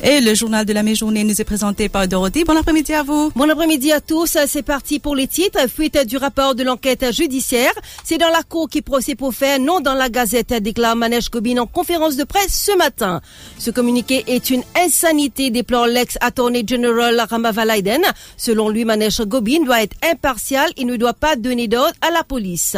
Et 0.00 0.20
le 0.20 0.32
journal 0.34 0.64
de 0.64 0.72
la 0.72 0.84
mi-journée 0.84 1.24
nous 1.24 1.40
est 1.40 1.44
présenté 1.44 1.88
par 1.88 2.06
Dorothy. 2.06 2.44
Bon 2.44 2.56
après-midi 2.56 2.92
à 2.94 3.02
vous. 3.02 3.32
Bon 3.34 3.50
après-midi 3.50 3.90
à 3.90 4.00
tous. 4.00 4.38
C'est 4.46 4.62
parti 4.62 5.00
pour 5.00 5.16
les 5.16 5.26
titres. 5.26 5.68
Fuite 5.68 5.98
du 6.06 6.16
rapport 6.16 6.54
de 6.54 6.62
l'enquête 6.62 7.12
judiciaire. 7.12 7.72
C'est 8.04 8.16
dans 8.16 8.28
la 8.28 8.44
cour 8.44 8.68
qui 8.68 8.80
procède 8.80 9.18
pour 9.18 9.34
faire, 9.34 9.58
non 9.58 9.80
dans 9.80 9.94
la 9.94 10.08
gazette, 10.08 10.52
déclare 10.62 10.94
Manège 10.94 11.30
Gobin 11.30 11.58
en 11.58 11.66
conférence 11.66 12.14
de 12.14 12.22
presse 12.22 12.66
ce 12.66 12.76
matin. 12.76 13.20
Ce 13.58 13.72
communiqué 13.72 14.22
est 14.28 14.50
une 14.50 14.62
insanité, 14.80 15.50
déplore 15.50 15.88
l'ex-attorney 15.88 16.64
general 16.64 17.26
Ramavalaiden. 17.28 18.02
Selon 18.36 18.68
lui, 18.68 18.84
Manège 18.84 19.22
Gobin 19.22 19.64
doit 19.64 19.82
être 19.82 19.96
impartial 20.08 20.70
et 20.76 20.84
ne 20.84 20.94
doit 20.94 21.12
pas 21.12 21.34
donner 21.34 21.66
d'ordre 21.66 21.94
à 22.02 22.12
la 22.12 22.22
police. 22.22 22.76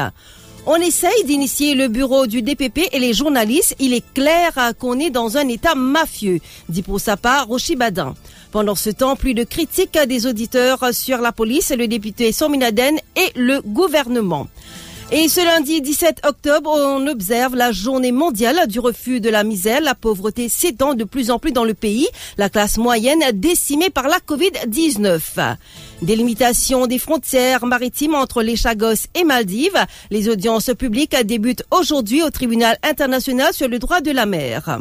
On 0.72 0.76
essaye 0.76 1.24
d'initier 1.24 1.74
le 1.74 1.88
bureau 1.88 2.28
du 2.28 2.42
DPP 2.42 2.90
et 2.92 3.00
les 3.00 3.12
journalistes. 3.12 3.74
Il 3.80 3.92
est 3.92 4.04
clair 4.14 4.52
qu'on 4.78 5.00
est 5.00 5.10
dans 5.10 5.36
un 5.36 5.48
état 5.48 5.74
mafieux, 5.74 6.38
dit 6.68 6.82
pour 6.82 7.00
sa 7.00 7.16
part 7.16 7.48
Rochi 7.48 7.74
Badin. 7.74 8.14
Pendant 8.52 8.76
ce 8.76 8.90
temps, 8.90 9.16
plus 9.16 9.34
de 9.34 9.42
critiques 9.42 9.98
des 10.06 10.26
auditeurs 10.26 10.94
sur 10.94 11.18
la 11.18 11.32
police, 11.32 11.72
le 11.76 11.88
député 11.88 12.30
Sominaden 12.30 13.00
et 13.16 13.32
le 13.34 13.60
gouvernement. 13.62 14.46
Et 15.12 15.28
ce 15.28 15.44
lundi 15.44 15.80
17 15.80 16.20
octobre, 16.24 16.70
on 16.72 17.04
observe 17.08 17.56
la 17.56 17.72
journée 17.72 18.12
mondiale 18.12 18.68
du 18.68 18.78
refus 18.78 19.20
de 19.20 19.28
la 19.28 19.42
misère. 19.42 19.80
La 19.80 19.96
pauvreté 19.96 20.48
s'étend 20.48 20.94
de 20.94 21.02
plus 21.02 21.32
en 21.32 21.40
plus 21.40 21.50
dans 21.50 21.64
le 21.64 21.74
pays. 21.74 22.06
La 22.38 22.48
classe 22.48 22.78
moyenne 22.78 23.24
décimée 23.34 23.90
par 23.90 24.06
la 24.06 24.18
COVID-19. 24.18 25.56
Délimitation 26.02 26.86
des 26.86 27.00
frontières 27.00 27.66
maritimes 27.66 28.14
entre 28.14 28.44
les 28.44 28.54
Chagos 28.54 29.08
et 29.16 29.24
Maldives. 29.24 29.84
Les 30.12 30.28
audiences 30.28 30.70
publiques 30.78 31.16
débutent 31.24 31.64
aujourd'hui 31.72 32.22
au 32.22 32.30
tribunal 32.30 32.78
international 32.84 33.52
sur 33.52 33.66
le 33.66 33.80
droit 33.80 34.00
de 34.00 34.12
la 34.12 34.26
mer. 34.26 34.78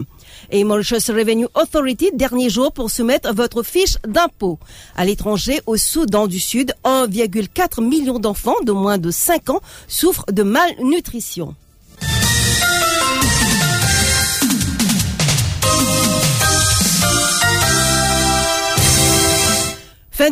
Et 0.51 0.63
Mauritius 0.63 1.09
Revenue 1.09 1.47
Authority, 1.55 2.11
dernier 2.13 2.49
jour 2.49 2.71
pour 2.71 2.89
soumettre 2.89 3.33
votre 3.33 3.63
fiche 3.63 3.97
d'impôt. 4.07 4.59
À 4.95 5.05
l'étranger, 5.05 5.61
au 5.65 5.77
Soudan 5.77 6.27
du 6.27 6.39
Sud, 6.39 6.73
1,4 6.83 7.83
million 7.83 8.19
d'enfants 8.19 8.61
de 8.63 8.71
moins 8.71 8.97
de 8.97 9.11
5 9.11 9.49
ans 9.49 9.61
souffrent 9.87 10.25
de 10.31 10.43
malnutrition. 10.43 11.55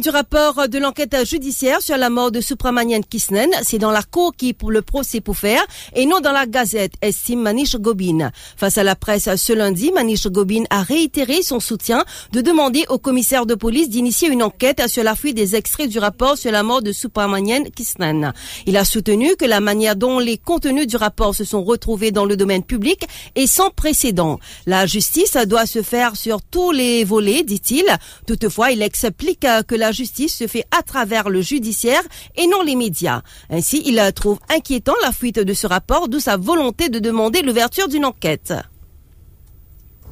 Du 0.01 0.09
rapport 0.09 0.69
de 0.69 0.77
l'enquête 0.77 1.15
judiciaire 1.25 1.81
sur 1.81 1.97
la 1.97 2.11
mort 2.11 2.29
de 2.29 2.39
Supramanian 2.39 3.01
Kisnen. 3.01 3.49
C'est 3.63 3.79
dans 3.79 3.89
la 3.89 4.03
cour 4.03 4.31
qui 4.35 4.53
pour 4.53 4.69
le 4.69 4.83
procès 4.83 5.21
pour 5.21 5.37
faire 5.37 5.65
et 5.95 6.05
non 6.05 6.19
dans 6.19 6.31
la 6.31 6.45
gazette, 6.45 6.93
estime 7.01 7.41
Manish 7.41 7.75
Gobin. 7.77 8.31
Face 8.57 8.77
à 8.77 8.83
la 8.83 8.95
presse 8.95 9.27
ce 9.35 9.53
lundi, 9.53 9.91
Manish 9.91 10.27
Gobin 10.27 10.65
a 10.69 10.83
réitéré 10.83 11.41
son 11.41 11.59
soutien 11.59 12.05
de 12.31 12.41
demander 12.41 12.85
au 12.89 12.99
commissaire 12.99 13.47
de 13.47 13.55
police 13.55 13.89
d'initier 13.89 14.29
une 14.29 14.43
enquête 14.43 14.87
sur 14.87 15.03
la 15.03 15.15
fuite 15.15 15.35
des 15.35 15.55
extraits 15.55 15.89
du 15.89 15.97
rapport 15.97 16.37
sur 16.37 16.51
la 16.51 16.61
mort 16.61 16.83
de 16.83 16.91
Supramanian 16.91 17.63
Kisnen. 17.75 18.33
Il 18.67 18.77
a 18.77 18.85
soutenu 18.85 19.35
que 19.35 19.45
la 19.45 19.61
manière 19.61 19.95
dont 19.95 20.19
les 20.19 20.37
contenus 20.37 20.85
du 20.85 20.95
rapport 20.95 21.33
se 21.33 21.43
sont 21.43 21.63
retrouvés 21.63 22.11
dans 22.11 22.25
le 22.25 22.37
domaine 22.37 22.63
public 22.63 23.07
est 23.35 23.47
sans 23.47 23.71
précédent. 23.71 24.39
La 24.67 24.85
justice 24.85 25.37
doit 25.47 25.65
se 25.65 25.81
faire 25.81 26.15
sur 26.15 26.43
tous 26.43 26.71
les 26.71 27.03
volets, 27.03 27.43
dit-il. 27.43 27.85
Toutefois, 28.27 28.71
il 28.71 28.83
explique 28.83 29.47
que 29.67 29.75
la 29.75 29.86
justice 29.91 30.35
se 30.35 30.47
fait 30.47 30.65
à 30.77 30.83
travers 30.83 31.29
le 31.29 31.41
judiciaire 31.41 32.03
et 32.35 32.47
non 32.47 32.63
les 32.63 32.75
médias. 32.75 33.21
Ainsi, 33.49 33.83
il 33.85 34.01
trouve 34.13 34.39
inquiétant 34.49 34.95
la 35.01 35.11
fuite 35.11 35.39
de 35.39 35.53
ce 35.53 35.67
rapport, 35.67 36.07
d'où 36.07 36.19
sa 36.19 36.37
volonté 36.37 36.89
de 36.89 36.99
demander 36.99 37.41
l'ouverture 37.41 37.87
d'une 37.87 38.05
enquête. 38.05 38.53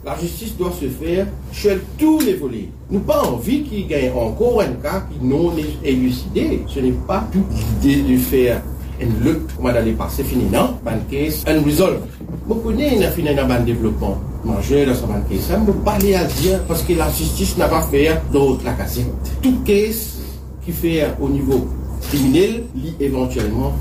La 0.05 0.15
justice 0.19 0.55
doit 0.55 0.71
se 0.79 0.87
faire 0.87 1.25
sur 1.51 1.77
tous 1.97 2.19
les 2.19 2.35
volets. 2.35 2.69
Nous 2.91 2.99
pas 2.99 3.23
envie 3.23 3.63
qu'il 3.63 3.87
gagne 3.87 4.11
encore 4.11 4.61
un 4.61 4.73
cas 4.73 5.07
qui 5.11 5.25
non 5.25 5.51
élucidé. 5.83 6.61
Ce 6.67 6.79
n'est 6.79 6.91
pas 6.91 7.27
toute 7.31 7.45
l'idée 7.83 8.13
de 8.13 8.17
faire 8.19 8.61
une 8.99 9.23
lutte, 9.23 9.41
comment 9.55 9.73
d'aller 9.73 9.93
passer 9.93 10.23
fini, 10.23 10.45
non? 10.45 10.77
Ban 10.83 10.99
case, 11.09 11.43
unresolved. 11.47 12.01
Vous 12.47 12.55
connaissez, 12.55 13.03
a 13.03 13.11
fini 13.11 13.35
dans 13.35 13.47
le 13.47 13.63
développement 13.65 14.17
majeur 14.43 14.87
dans 14.87 14.95
ce 14.95 15.01
ban 15.01 15.21
case. 15.29 15.41
Ça 15.47 15.57
ne 15.57 15.71
pas 15.71 15.93
aller 15.93 16.15
à 16.15 16.23
dire 16.25 16.59
parce 16.67 16.83
que 16.83 16.93
la 16.93 17.09
justice 17.11 17.57
n'a 17.57 17.67
pas 17.67 17.81
fait 17.83 18.21
d'autres 18.31 18.63
la 18.63 18.73
casette. 18.73 19.05
Tout 19.41 19.59
case 19.65 20.19
qui 20.63 20.71
fait 20.71 21.05
au 21.19 21.29
niveau 21.29 21.67
criminel, 22.01 22.63
éventuellement 22.99 23.73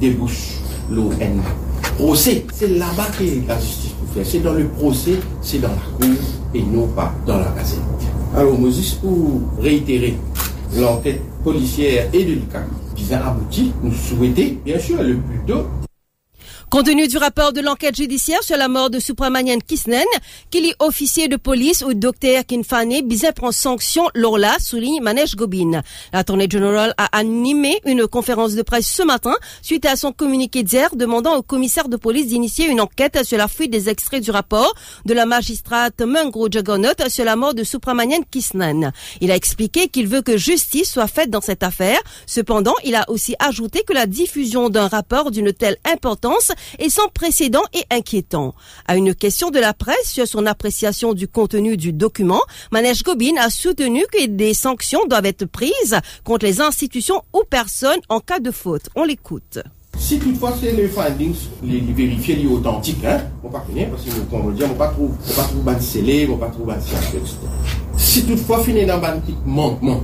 débouche 0.00 0.58
l'ON. 0.90 1.12
Procès, 1.96 2.44
c'est 2.54 2.68
là-bas 2.68 3.06
que 3.18 3.24
la 3.46 3.58
justice 3.58 3.90
peut 3.92 4.14
faire. 4.14 4.26
C'est 4.26 4.40
dans 4.40 4.54
le 4.54 4.66
procès, 4.66 5.16
c'est 5.42 5.58
dans 5.58 5.68
la 5.68 6.06
cour 6.06 6.16
et 6.54 6.62
non 6.62 6.86
pas 6.88 7.12
dans 7.26 7.38
la 7.38 7.46
casette. 7.56 7.78
Alors, 8.36 8.58
Moses, 8.58 8.94
pour 8.94 9.40
réitérer 9.60 10.16
l'enquête 10.76 11.20
policière 11.42 12.08
et 12.12 12.24
de 12.24 12.34
l'ICAC, 12.98 13.08
bien 13.08 13.20
abouti, 13.26 13.72
nous 13.82 13.92
souhaitons, 13.92 14.56
bien 14.64 14.78
sûr, 14.78 15.02
le 15.02 15.16
plus 15.16 15.40
tôt, 15.46 15.66
Compte 16.70 16.84
tenu 16.84 17.08
du 17.08 17.16
rapport 17.16 17.54
de 17.54 17.62
l'enquête 17.62 17.96
judiciaire 17.96 18.42
sur 18.42 18.58
la 18.58 18.68
mort 18.68 18.90
de 18.90 18.98
Supramanian 18.98 19.56
Kisnen, 19.66 20.04
qu'il 20.50 20.70
officier 20.80 21.26
de 21.26 21.36
police 21.36 21.82
ou 21.82 21.94
docteur 21.94 22.44
Kinfane, 22.44 23.00
Bizet 23.06 23.32
prend 23.32 23.52
sanction 23.52 24.04
là, 24.14 24.54
souligne 24.60 25.00
Manesh 25.00 25.34
Gobin. 25.34 25.80
L'attorney 26.12 26.46
general 26.50 26.92
a 26.98 27.06
animé 27.16 27.80
une 27.86 28.06
conférence 28.06 28.54
de 28.54 28.60
presse 28.60 28.86
ce 28.86 29.02
matin 29.02 29.34
suite 29.62 29.86
à 29.86 29.96
son 29.96 30.12
communiqué 30.12 30.62
d'hier 30.62 30.94
demandant 30.94 31.36
au 31.36 31.42
commissaire 31.42 31.88
de 31.88 31.96
police 31.96 32.26
d'initier 32.26 32.66
une 32.66 32.82
enquête 32.82 33.24
sur 33.24 33.38
la 33.38 33.48
fuite 33.48 33.70
des 33.70 33.88
extraits 33.88 34.22
du 34.22 34.30
rapport 34.30 34.74
de 35.06 35.14
la 35.14 35.24
magistrate 35.24 36.02
Mungro 36.02 36.48
Jagonot 36.50 37.08
sur 37.08 37.24
la 37.24 37.36
mort 37.36 37.54
de 37.54 37.64
Supramanian 37.64 38.20
Kisnen. 38.30 38.92
Il 39.22 39.30
a 39.30 39.36
expliqué 39.36 39.88
qu'il 39.88 40.06
veut 40.06 40.20
que 40.20 40.36
justice 40.36 40.92
soit 40.92 41.06
faite 41.06 41.30
dans 41.30 41.40
cette 41.40 41.62
affaire. 41.62 42.00
Cependant, 42.26 42.74
il 42.84 42.94
a 42.94 43.08
aussi 43.08 43.34
ajouté 43.38 43.84
que 43.86 43.94
la 43.94 44.04
diffusion 44.04 44.68
d'un 44.68 44.88
rapport 44.88 45.30
d'une 45.30 45.54
telle 45.54 45.78
importance 45.90 46.52
et 46.78 46.90
sans 46.90 47.08
précédent 47.08 47.62
et 47.72 47.84
inquiétant. 47.90 48.54
À 48.86 48.96
une 48.96 49.14
question 49.14 49.50
de 49.50 49.58
la 49.58 49.74
presse 49.74 50.10
sur 50.10 50.26
son 50.26 50.46
appréciation 50.46 51.14
du 51.14 51.28
contenu 51.28 51.76
du 51.76 51.92
document, 51.92 52.42
Manesh 52.72 53.02
Gobin 53.02 53.36
a 53.38 53.50
soutenu 53.50 54.04
que 54.12 54.26
des 54.26 54.54
sanctions 54.54 55.06
doivent 55.06 55.26
être 55.26 55.46
prises 55.46 55.98
contre 56.24 56.46
les 56.46 56.60
institutions 56.60 57.22
ou 57.32 57.42
personnes 57.48 58.00
en 58.08 58.20
cas 58.20 58.40
de 58.40 58.50
faute. 58.50 58.88
On 58.94 59.04
l'écoute. 59.04 59.58
Si 59.98 60.18
toutefois 60.18 60.54
c'est 60.60 60.72
les 60.72 60.88
findings, 60.88 61.34
les, 61.62 61.80
les 61.80 61.92
vérifier, 61.92 62.36
les 62.36 62.46
authentiques, 62.46 63.04
hein, 63.04 63.20
on 63.42 63.48
pas 63.48 63.60
connaître 63.60 63.90
parce 63.90 64.04
que 64.04 64.10
nous, 64.10 64.26
on 64.30 64.50
dit, 64.50 64.62
on 64.62 64.74
pas 64.74 64.88
trouver, 64.88 65.12
on 65.28 65.34
pas 65.34 65.42
trouver 65.42 65.62
ban 65.64 65.80
scellé, 65.80 66.28
on 66.30 66.36
pas 66.36 66.46
trouver 66.46 66.74
ban 66.74 66.78
etc. 66.78 67.26
Si 67.96 68.24
toutefois 68.24 68.62
finir 68.62 68.86
dans 68.86 68.98
ban 68.98 69.20
manquement, 69.44 70.00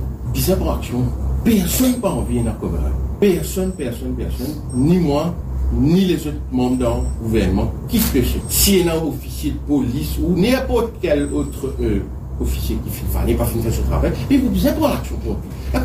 pour 0.57 0.73
action, 0.73 1.05
personne 1.43 1.99
pas 2.01 2.09
envie 2.09 2.41
d'en 2.41 2.53
couvrir. 2.53 2.81
Personne, 3.19 3.71
personne, 3.71 4.15
personne, 4.15 4.53
ni 4.73 4.97
moi, 4.97 5.33
ni 5.73 6.05
les 6.05 6.27
autres 6.27 6.37
membres 6.51 6.77
du 6.77 7.23
gouvernement 7.23 7.71
qui 7.87 7.99
se. 7.99 8.17
Si 8.49 8.79
il 8.79 8.85
y 8.85 8.89
a 8.89 8.93
un 8.93 9.03
officier 9.03 9.51
de 9.51 9.57
police 9.57 10.17
ou 10.21 10.39
n'importe 10.39 10.93
quel 11.01 11.23
autre 11.33 11.73
euh, 11.81 11.99
officier 12.41 12.77
qui 12.83 12.89
fait, 12.89 13.25
n'est 13.25 13.33
pas 13.35 13.45
fini 13.45 13.63
ce 13.63 13.81
travail, 13.81 14.11
il 14.29 14.41
vous 14.41 14.49
besoin 14.49 14.73
pour 14.73 14.87
l'action 14.87 15.15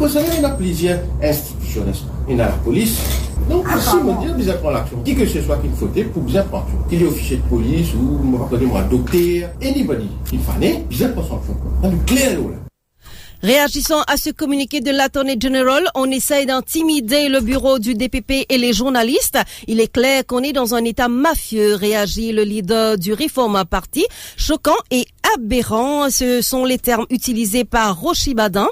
cause 0.00 0.14
de 0.14 0.20
ça, 0.20 0.26
il 0.36 0.42
y 0.42 0.44
a 0.44 0.50
plusieurs 0.50 0.98
institutions, 1.22 1.84
n'est-ce 1.84 2.02
pas? 2.02 2.12
Il 2.28 2.36
y 2.36 2.40
a 2.40 2.46
la 2.46 2.52
police. 2.52 2.98
Donc, 3.48 3.66
si 3.78 3.94
on 3.96 4.20
dit 4.20 4.32
besoin 4.32 4.54
prendre 4.54 4.74
l'action, 4.74 4.98
qui 5.04 5.14
que 5.14 5.26
ce 5.26 5.42
soit 5.42 5.58
qu'il 5.58 5.70
faut 5.72 5.86
pour 5.86 6.22
bien 6.22 6.42
prendre 6.42 6.64
l'action, 6.64 6.88
qu'il 6.88 7.02
est 7.02 7.06
officier 7.06 7.36
de 7.38 7.42
police 7.42 7.88
ou, 7.94 8.22
moi, 8.22 8.48
moi, 8.50 8.82
docteur, 8.82 9.50
anybody, 9.62 10.08
il 10.32 10.38
fallait, 10.40 10.84
bien 10.88 11.08
prendre 11.08 11.28
son 11.28 11.36
action. 11.36 11.56
C'est 11.82 12.14
clair, 12.14 12.38
là. 12.38 12.69
Réagissant 13.42 14.02
à 14.02 14.18
ce 14.18 14.28
communiqué 14.28 14.82
de 14.82 14.90
l'Attorney 14.90 15.36
General, 15.40 15.82
on 15.94 16.10
essaye 16.10 16.44
d'intimider 16.44 17.30
le 17.30 17.40
bureau 17.40 17.78
du 17.78 17.94
DPP 17.94 18.44
et 18.50 18.58
les 18.58 18.74
journalistes. 18.74 19.38
Il 19.66 19.80
est 19.80 19.90
clair 19.90 20.26
qu'on 20.26 20.42
est 20.42 20.52
dans 20.52 20.74
un 20.74 20.84
état 20.84 21.08
mafieux, 21.08 21.74
réagit 21.74 22.32
le 22.32 22.42
leader 22.42 22.98
du 22.98 23.14
Reform 23.14 23.64
Party. 23.64 24.04
Choquant 24.36 24.76
et 24.90 25.06
aberrant, 25.34 26.10
ce 26.10 26.40
sont 26.40 26.64
les 26.64 26.78
termes 26.78 27.06
utilisés 27.10 27.64
par 27.64 28.00
Rochi 28.00 28.34
Badin 28.34 28.68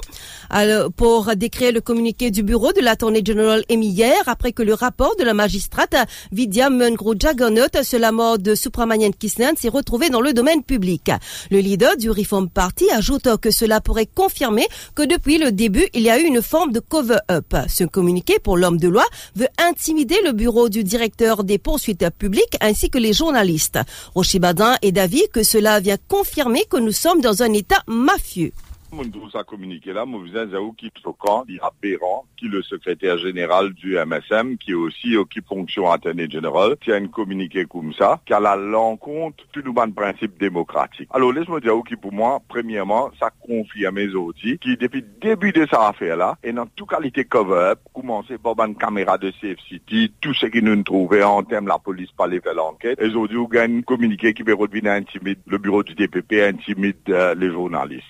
pour 0.95 1.35
décrire 1.35 1.71
le 1.71 1.81
communiqué 1.81 2.31
du 2.31 2.43
bureau 2.43 2.73
de 2.73 2.81
l'Attorney 2.81 3.21
General 3.23 3.63
émis 3.69 3.89
hier 3.89 4.23
après 4.25 4.51
que 4.51 4.63
le 4.63 4.73
rapport 4.73 5.15
de 5.15 5.23
la 5.23 5.33
magistrate 5.33 5.95
Vidya 6.31 6.69
Mungro 6.69 7.13
Jaganot 7.17 7.83
sur 7.83 7.99
la 7.99 8.11
mort 8.11 8.39
de 8.39 8.55
Supramanian 8.55 9.11
Kisnen 9.11 9.55
s'est 9.55 9.69
retrouvé 9.69 10.09
dans 10.09 10.21
le 10.21 10.33
domaine 10.33 10.63
public. 10.63 11.11
Le 11.51 11.59
leader 11.59 11.95
du 11.97 12.09
Reform 12.09 12.49
Party 12.49 12.89
ajoute 12.91 13.37
que 13.37 13.51
cela 13.51 13.79
pourrait 13.79 14.07
confirmer 14.07 14.67
que 14.95 15.03
depuis 15.03 15.37
le 15.37 15.51
début, 15.51 15.87
il 15.93 16.01
y 16.01 16.09
a 16.09 16.19
eu 16.19 16.23
une 16.23 16.41
forme 16.41 16.71
de 16.71 16.79
cover-up. 16.79 17.55
Ce 17.67 17.83
communiqué 17.83 18.39
pour 18.39 18.57
l'homme 18.57 18.77
de 18.77 18.87
loi 18.87 19.05
veut 19.35 19.49
intimider 19.59 20.17
le 20.23 20.31
bureau 20.31 20.67
du 20.67 20.83
directeur 20.83 21.43
des 21.43 21.59
poursuites 21.59 22.09
publiques 22.17 22.57
ainsi 22.59 22.89
que 22.89 22.97
les 22.97 23.13
journalistes. 23.13 23.79
Rochibadin 24.15 24.77
est 24.81 24.91
d'avis 24.91 25.27
que 25.31 25.43
cela 25.43 25.79
vient 25.79 25.97
confirmer 26.07 26.48
que 26.69 26.77
nous 26.77 26.91
sommes 26.91 27.21
dans 27.21 27.43
un 27.43 27.53
état 27.53 27.83
mafieux. 27.87 28.51
Mon 28.91 29.03
ça 29.31 29.43
communiqué 29.43 29.93
là, 29.93 30.05
mon 30.05 30.25
Zaou 30.25 30.73
qui 30.73 30.91
camp, 31.19 31.45
il 31.47 31.59
aberrant, 31.61 32.25
qui 32.37 32.47
est 32.47 32.49
le 32.49 32.63
secrétaire 32.63 33.19
général 33.19 33.73
du 33.73 33.95
MSM, 33.95 34.57
qui 34.57 34.71
est 34.71 34.75
aussi 34.75 35.15
occupe 35.15 35.47
fonction 35.47 35.91
attorney 35.91 36.27
général, 36.29 36.75
qui 36.81 36.91
a 36.91 36.95
un 36.95 37.07
communiqué 37.07 37.65
comme 37.65 37.93
ça, 37.93 38.19
qui 38.25 38.33
a 38.33 38.39
la 38.39 38.55
l'encontre 38.55 39.45
le 39.53 39.71
monde 39.71 39.93
principe 39.93 40.39
démocratique. 40.39 41.07
Alors 41.11 41.31
laisse-moi 41.31 41.59
dire 41.59 41.73
qui 41.87 41.95
pour 41.95 42.11
moi, 42.11 42.39
premièrement, 42.47 43.11
ça 43.19 43.29
confie 43.29 43.85
à 43.85 43.91
mes 43.91 44.09
outils, 44.15 44.57
qui 44.57 44.75
depuis 44.75 45.01
le 45.01 45.19
début 45.21 45.51
de 45.51 45.61
cette 45.61 45.73
affaire-là, 45.73 46.37
et 46.43 46.51
dans 46.51 46.65
toute 46.65 46.89
qualité 46.89 47.25
cover-up, 47.25 47.79
commencer 47.93 48.37
par 48.37 48.55
une 48.65 48.75
caméra 48.75 49.17
de 49.17 49.31
City, 49.67 50.11
tout 50.19 50.33
ce 50.33 50.47
qui 50.47 50.63
nous 50.63 50.81
trouvait 50.83 51.23
en 51.23 51.43
termes 51.43 51.67
la 51.67 51.77
police 51.77 52.11
par 52.11 52.27
les 52.27 52.41
faire 52.41 52.55
l'enquête, 52.55 52.99
et 52.99 53.05
aujourd'hui, 53.05 53.37
on 53.37 53.45
gagne 53.45 53.77
un 53.77 53.81
communiqué 53.81 54.33
qui 54.33 54.41
veut 54.41 54.55
revenir 54.55 54.91
intimide 54.91 55.39
le 55.45 55.57
bureau 55.59 55.83
du 55.83 55.93
DPP, 55.93 56.33
intimide 56.41 56.97
euh, 57.09 57.35
les 57.35 57.51
journalistes 57.51 58.05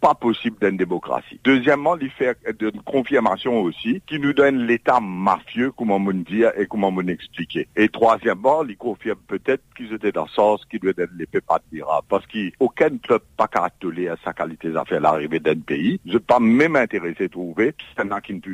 pas 0.00 0.14
possible 0.14 0.56
d'une 0.60 0.76
démocratie. 0.76 1.40
Deuxièmement, 1.44 1.96
il 1.98 2.10
fait 2.10 2.36
une 2.60 2.82
confirmation 2.82 3.60
aussi 3.60 4.02
qui 4.06 4.18
nous 4.18 4.32
donne 4.32 4.66
l'état 4.66 5.00
mafieux, 5.00 5.72
comment 5.72 5.96
on 5.96 6.12
dit 6.12 6.42
et 6.56 6.66
comment 6.66 6.88
on 6.88 7.06
expliquer. 7.06 7.68
Et 7.76 7.88
troisièmement, 7.88 8.64
il 8.64 8.76
confirme 8.76 9.18
peut-être 9.26 9.62
qu'ils 9.76 9.92
étaient 9.92 10.12
dans 10.12 10.24
le 10.24 10.30
sens 10.30 10.64
qui 10.70 10.78
doit 10.78 10.92
être 10.96 11.12
l'épée 11.16 11.40
pas 11.40 11.60
parce 12.08 12.26
qu'aucun 12.26 12.98
club 12.98 13.22
pas 13.36 13.48
caractérisé 13.48 14.08
à 14.08 14.16
sa 14.24 14.32
qualité 14.32 14.70
d'affaires 14.70 15.00
l'arrivée 15.00 15.40
d'un 15.40 15.58
pays. 15.58 16.00
Je 16.06 16.14
ne 16.14 16.18
pas 16.18 16.40
même 16.40 16.76
intéressé 16.76 17.24
à 17.24 17.28
trouver 17.28 17.74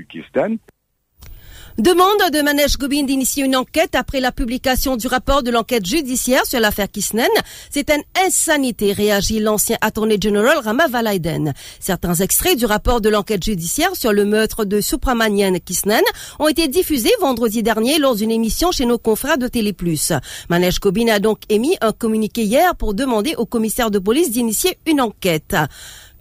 Kisten 0.08 0.58
Demande 1.78 2.32
de 2.32 2.40
Manesh 2.40 2.78
Gobin 2.78 3.02
d'initier 3.02 3.44
une 3.44 3.54
enquête 3.54 3.94
après 3.94 4.18
la 4.18 4.32
publication 4.32 4.96
du 4.96 5.08
rapport 5.08 5.42
de 5.42 5.50
l'enquête 5.50 5.84
judiciaire 5.84 6.46
sur 6.46 6.58
l'affaire 6.58 6.90
Kisnen. 6.90 7.28
C'est 7.68 7.90
une 7.90 8.02
insanité, 8.26 8.94
réagit 8.94 9.40
l'ancien 9.40 9.76
Attorney 9.82 10.16
General 10.18 10.56
Rama 10.56 10.86
Valaiden. 10.88 11.52
Certains 11.78 12.14
extraits 12.14 12.56
du 12.56 12.64
rapport 12.64 13.02
de 13.02 13.10
l'enquête 13.10 13.44
judiciaire 13.44 13.94
sur 13.94 14.14
le 14.14 14.24
meurtre 14.24 14.64
de 14.64 14.80
Supramanian 14.80 15.52
Kisnen 15.62 16.00
ont 16.38 16.48
été 16.48 16.66
diffusés 16.66 17.12
vendredi 17.20 17.62
dernier 17.62 17.98
lors 17.98 18.14
d'une 18.14 18.30
émission 18.30 18.72
chez 18.72 18.86
nos 18.86 18.96
confrères 18.96 19.36
de 19.36 19.46
Télé+. 19.46 19.76
Manesh 20.48 20.80
Gobin 20.80 21.08
a 21.08 21.18
donc 21.18 21.40
émis 21.50 21.76
un 21.82 21.92
communiqué 21.92 22.44
hier 22.44 22.74
pour 22.74 22.94
demander 22.94 23.34
au 23.36 23.44
commissaire 23.44 23.90
de 23.90 23.98
police 23.98 24.30
d'initier 24.30 24.78
une 24.86 25.02
enquête. 25.02 25.54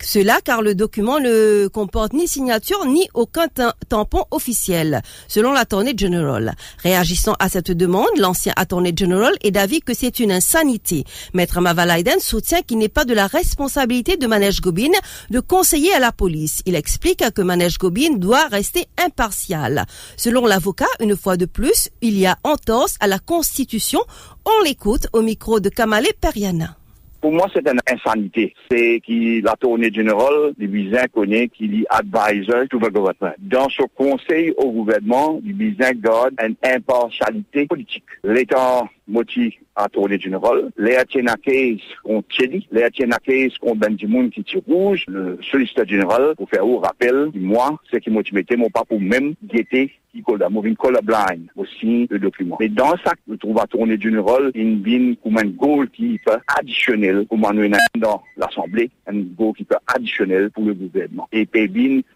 Cela 0.05 0.39
car 0.39 0.61
le 0.61 0.75
document 0.75 1.19
ne 1.19 1.65
comporte 1.67 2.13
ni 2.13 2.27
signature 2.27 2.85
ni 2.85 3.09
aucun 3.15 3.47
tampon 3.89 4.23
officiel, 4.29 5.01
selon 5.27 5.51
l'Attorney 5.51 5.93
General. 5.97 6.53
Réagissant 6.83 7.33
à 7.39 7.49
cette 7.49 7.71
demande, 7.71 8.15
l'ancien 8.17 8.53
Attorney 8.55 8.93
General 8.95 9.33
est 9.43 9.49
d'avis 9.49 9.81
que 9.81 9.95
c'est 9.95 10.19
une 10.19 10.31
insanité. 10.31 11.05
Maître 11.33 11.59
Mavalaiden 11.59 12.19
soutient 12.19 12.61
qu'il 12.61 12.77
n'est 12.77 12.87
pas 12.87 13.03
de 13.03 13.15
la 13.15 13.25
responsabilité 13.25 14.15
de 14.15 14.27
Manesh 14.27 14.61
Gobin 14.61 14.91
de 15.31 15.39
conseiller 15.39 15.91
à 15.93 15.99
la 15.99 16.11
police. 16.11 16.61
Il 16.67 16.75
explique 16.75 17.23
que 17.31 17.41
Manesh 17.41 17.79
Gobin 17.79 18.17
doit 18.17 18.47
rester 18.47 18.85
impartial. 19.03 19.87
Selon 20.17 20.45
l'avocat, 20.45 20.85
une 20.99 21.17
fois 21.17 21.35
de 21.35 21.45
plus, 21.45 21.89
il 22.03 22.15
y 22.15 22.27
a 22.27 22.37
entorse 22.43 22.95
à 22.99 23.07
la 23.07 23.17
Constitution. 23.17 24.01
On 24.45 24.63
l'écoute 24.63 25.07
au 25.13 25.23
micro 25.23 25.59
de 25.59 25.69
Kamale 25.69 26.05
Periana. 26.21 26.77
Pour 27.25 27.33
moi, 27.33 27.47
c'est 27.51 27.67
une 27.67 27.79
insanité. 27.91 28.53
C'est 28.69 29.01
que 29.01 29.43
la 29.43 29.55
tournée 29.55 29.91
générale, 29.91 30.53
les 30.59 30.67
Bizins 30.67 31.07
connaît 31.11 31.47
qu'il 31.47 31.81
est 31.81 31.85
advisor 31.89 32.67
to 32.69 32.77
the 32.77 32.91
government. 32.93 33.33
Dans 33.39 33.67
ce 33.67 33.81
conseil 33.95 34.53
au 34.57 34.71
gouvernement, 34.71 35.41
les 35.43 35.53
Bizins 35.53 35.93
garde 35.95 36.35
une 36.39 36.53
impartialité 36.63 37.65
politique. 37.65 38.03
L'État 38.23 38.83
motif 39.07 39.55
à 39.75 39.87
tournée 39.89 40.19
générale, 40.19 40.71
les 40.77 40.95
Atienakes 40.95 41.81
contre 42.03 42.27
Tcheli, 42.29 42.67
les 42.71 42.83
Atienakes 42.83 43.59
contre 43.59 43.79
Bendimoun 43.79 44.29
qui 44.29 44.43
tire 44.43 44.61
rouge, 44.67 45.05
le 45.07 45.37
solliciteur 45.51 45.87
général, 45.87 46.35
pour 46.35 46.49
faire 46.49 46.63
un 46.63 46.79
rappel, 46.79 47.29
moi, 47.35 47.77
c'est 47.91 48.01
qui 48.01 48.09
motive 48.09 48.43
mon 48.57 48.69
pas 48.69 48.83
pour 48.85 49.01
même 49.01 49.33
guetter 49.43 49.91
qui 50.15 50.23
colle 50.23 50.45
moving 50.49 50.75
colorblind 50.75 51.47
aussi 51.55 52.07
le 52.09 52.19
document. 52.19 52.57
Mais 52.59 52.69
dans 52.69 52.95
ça, 53.03 53.13
je 53.29 53.35
trouve 53.35 53.59
à 53.59 53.67
tourner 53.67 53.99
général 53.99 54.51
une 54.55 54.77
bine 54.77 55.15
comme 55.17 55.37
un 55.37 55.45
goalkeeper 55.45 56.39
additionnel, 56.57 57.25
comme 57.29 57.43
on 57.43 57.73
a 57.73 57.77
dans 57.97 58.23
l'Assemblée, 58.37 58.89
un 59.07 59.19
goalkeeper 59.19 59.79
additionnel 59.93 60.51
pour 60.51 60.63
le 60.63 60.73
gouvernement. 60.73 61.27
Et 61.31 61.45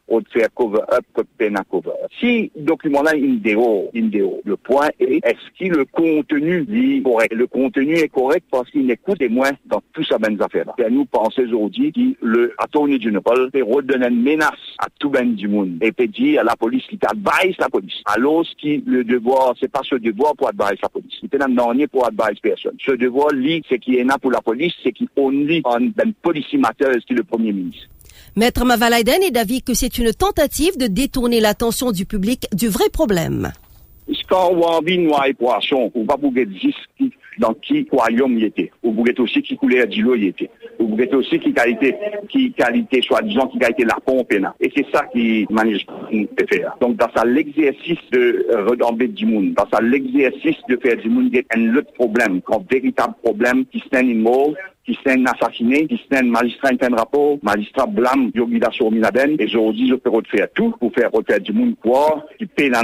Pébine, 0.10 0.22
on 0.22 0.22
faire 0.32 0.48
cover 0.54 0.82
up, 0.92 1.06
peine 1.38 1.58
à 1.58 1.64
cover. 1.64 1.92
Si 2.20 2.52
document-là 2.56 3.16
est 3.16 3.20
une 3.20 3.40
déo, 3.40 3.92
le 4.46 4.58
point 4.58 4.90
est, 5.00 5.26
est-ce 5.26 5.50
que 5.60 5.74
le 5.74 5.86
contenu 5.86 6.66
dit 6.66 7.02
correct? 7.04 7.34
Le 7.34 7.48
contenu 7.48 7.94
est 7.94 8.10
correct 8.10 8.46
parce 8.52 8.70
qu'il 8.72 8.90
écoute 8.90 9.22
et 9.22 9.30
moins 9.30 9.52
dans 9.66 9.82
tout 9.94 10.04
ça 10.04 10.18
ben 10.18 10.38
affaires-là. 10.42 10.76
Et 10.78 10.90
nous 10.90 11.06
pensons 11.06 11.42
aujourd'hui 11.42 11.92
que 11.92 12.26
le 12.26 12.54
attorney 12.58 13.00
général 13.00 13.50
peut 13.52 13.64
redonner 13.64 14.08
une 14.08 14.22
menace 14.22 14.76
à 14.80 14.88
tout 15.00 15.10
ben 15.10 15.34
du 15.34 15.48
monde 15.48 15.78
et 15.82 15.92
peut 15.92 16.08
dire 16.08 16.42
à 16.42 16.44
la 16.44 16.56
police 16.56 16.84
qui 16.88 16.98
t'advise 16.98 17.56
la 17.60 17.70
police. 17.70 18.02
Alors, 18.06 18.44
qui 18.58 18.84
le 18.86 19.04
devoir, 19.04 19.54
c'est 19.60 19.72
pas 19.72 19.82
ce 19.84 19.96
devoir 19.96 20.36
pour 20.36 20.50
advise 20.50 20.80
la 20.82 20.90
police. 20.90 21.14
C'est 21.22 21.42
un 21.42 21.50
dernier 21.50 21.88
pour 21.88 22.06
advise 22.06 22.40
personne. 22.42 22.76
Ce 22.80 22.92
devoir, 22.92 23.30
lui, 23.32 23.64
c'est 23.70 23.80
qui 23.80 23.98
est 23.98 24.04
là 24.04 24.18
pour 24.18 24.32
la 24.32 24.42
police, 24.42 24.74
c'est 24.84 24.92
qui 24.92 25.08
only 25.16 25.62
on 25.66 25.92
ben 25.96 26.14
policymateur, 26.22 26.94
qui 27.06 27.14
est 27.14 27.18
le 27.18 27.24
premier 27.24 27.52
ministre. 27.52 27.88
Maître 28.40 28.64
Mavalaiden 28.64 29.22
est 29.22 29.32
d'avis 29.32 29.62
que 29.62 29.74
c'est 29.74 29.98
une 29.98 30.14
tentative 30.14 30.78
de 30.78 30.88
détourner 30.88 31.42
l'attention 31.42 31.92
du 31.92 32.06
public 32.06 32.48
du 32.54 32.70
vrai 32.70 32.88
problème. 32.88 33.52
Dans 37.40 37.54
qui 37.54 37.88
royaume 37.92 38.38
il 38.38 38.46
était? 38.46 38.72
Ou 38.84 38.92
vous 38.92 39.04
aussi 39.18 39.42
qui 39.42 39.56
à 39.56 39.86
l'eau 39.86 40.16
il 40.16 40.28
était? 40.28 40.50
Ou 40.80 40.88
vous 40.88 41.18
aussi 41.18 41.40
qui 41.40 41.54
qualité, 41.54 41.96
qui 42.30 42.52
qualité, 42.52 43.02
soi-disant, 43.02 43.48
qui 43.48 43.60
qualité 43.60 43.86
la 43.86 43.98
pompe 44.06 44.32
là? 44.34 44.54
Et 44.60 44.72
c'est 44.76 44.86
ça 44.92 45.06
qui 45.12 45.48
manage 45.50 45.86
faire. 46.50 46.76
Donc, 46.82 46.98
dans 46.98 47.10
ça, 47.16 47.26
l'exercice 47.26 48.00
de 48.12 48.46
redomber 48.68 49.08
du 49.08 49.26
monde, 49.26 49.54
dans 49.54 49.68
ça, 49.72 49.82
l'exercice 49.82 50.58
de 50.68 50.78
faire 50.78 50.98
du 50.98 51.10
monde, 51.10 51.30
il 51.32 51.38
y 51.38 51.46
un 51.56 51.76
autre 51.76 51.92
problème, 51.94 52.42
un 52.52 52.60
véritable 52.70 53.14
problème 53.24 53.66
qui 53.66 53.80
se 53.80 54.00
une 54.00 54.20
mort, 54.20 54.54
qui 54.86 54.98
s'est 55.04 55.18
assassiné, 55.26 55.86
qui 55.88 55.98
s'est 55.98 56.18
un 56.18 56.24
magistrat 56.24 56.72
un 56.82 56.96
rapport, 56.96 57.38
magistrat 57.44 57.86
blâme 57.86 58.32
Yogida 58.34 58.70
sur 58.72 58.92
Minaden, 58.92 59.36
et 59.40 59.46
aujourd'hui, 59.46 59.90
je 59.90 59.96
peux 59.96 60.10
refaire 60.10 60.48
tout 60.54 60.74
pour 60.80 60.94
faire 60.94 61.12
refaire 61.12 61.40
du 61.40 61.54
monde 61.54 61.76
quoi, 61.82 62.26
qui 62.38 62.46
paie 62.46 62.70
la 62.70 62.84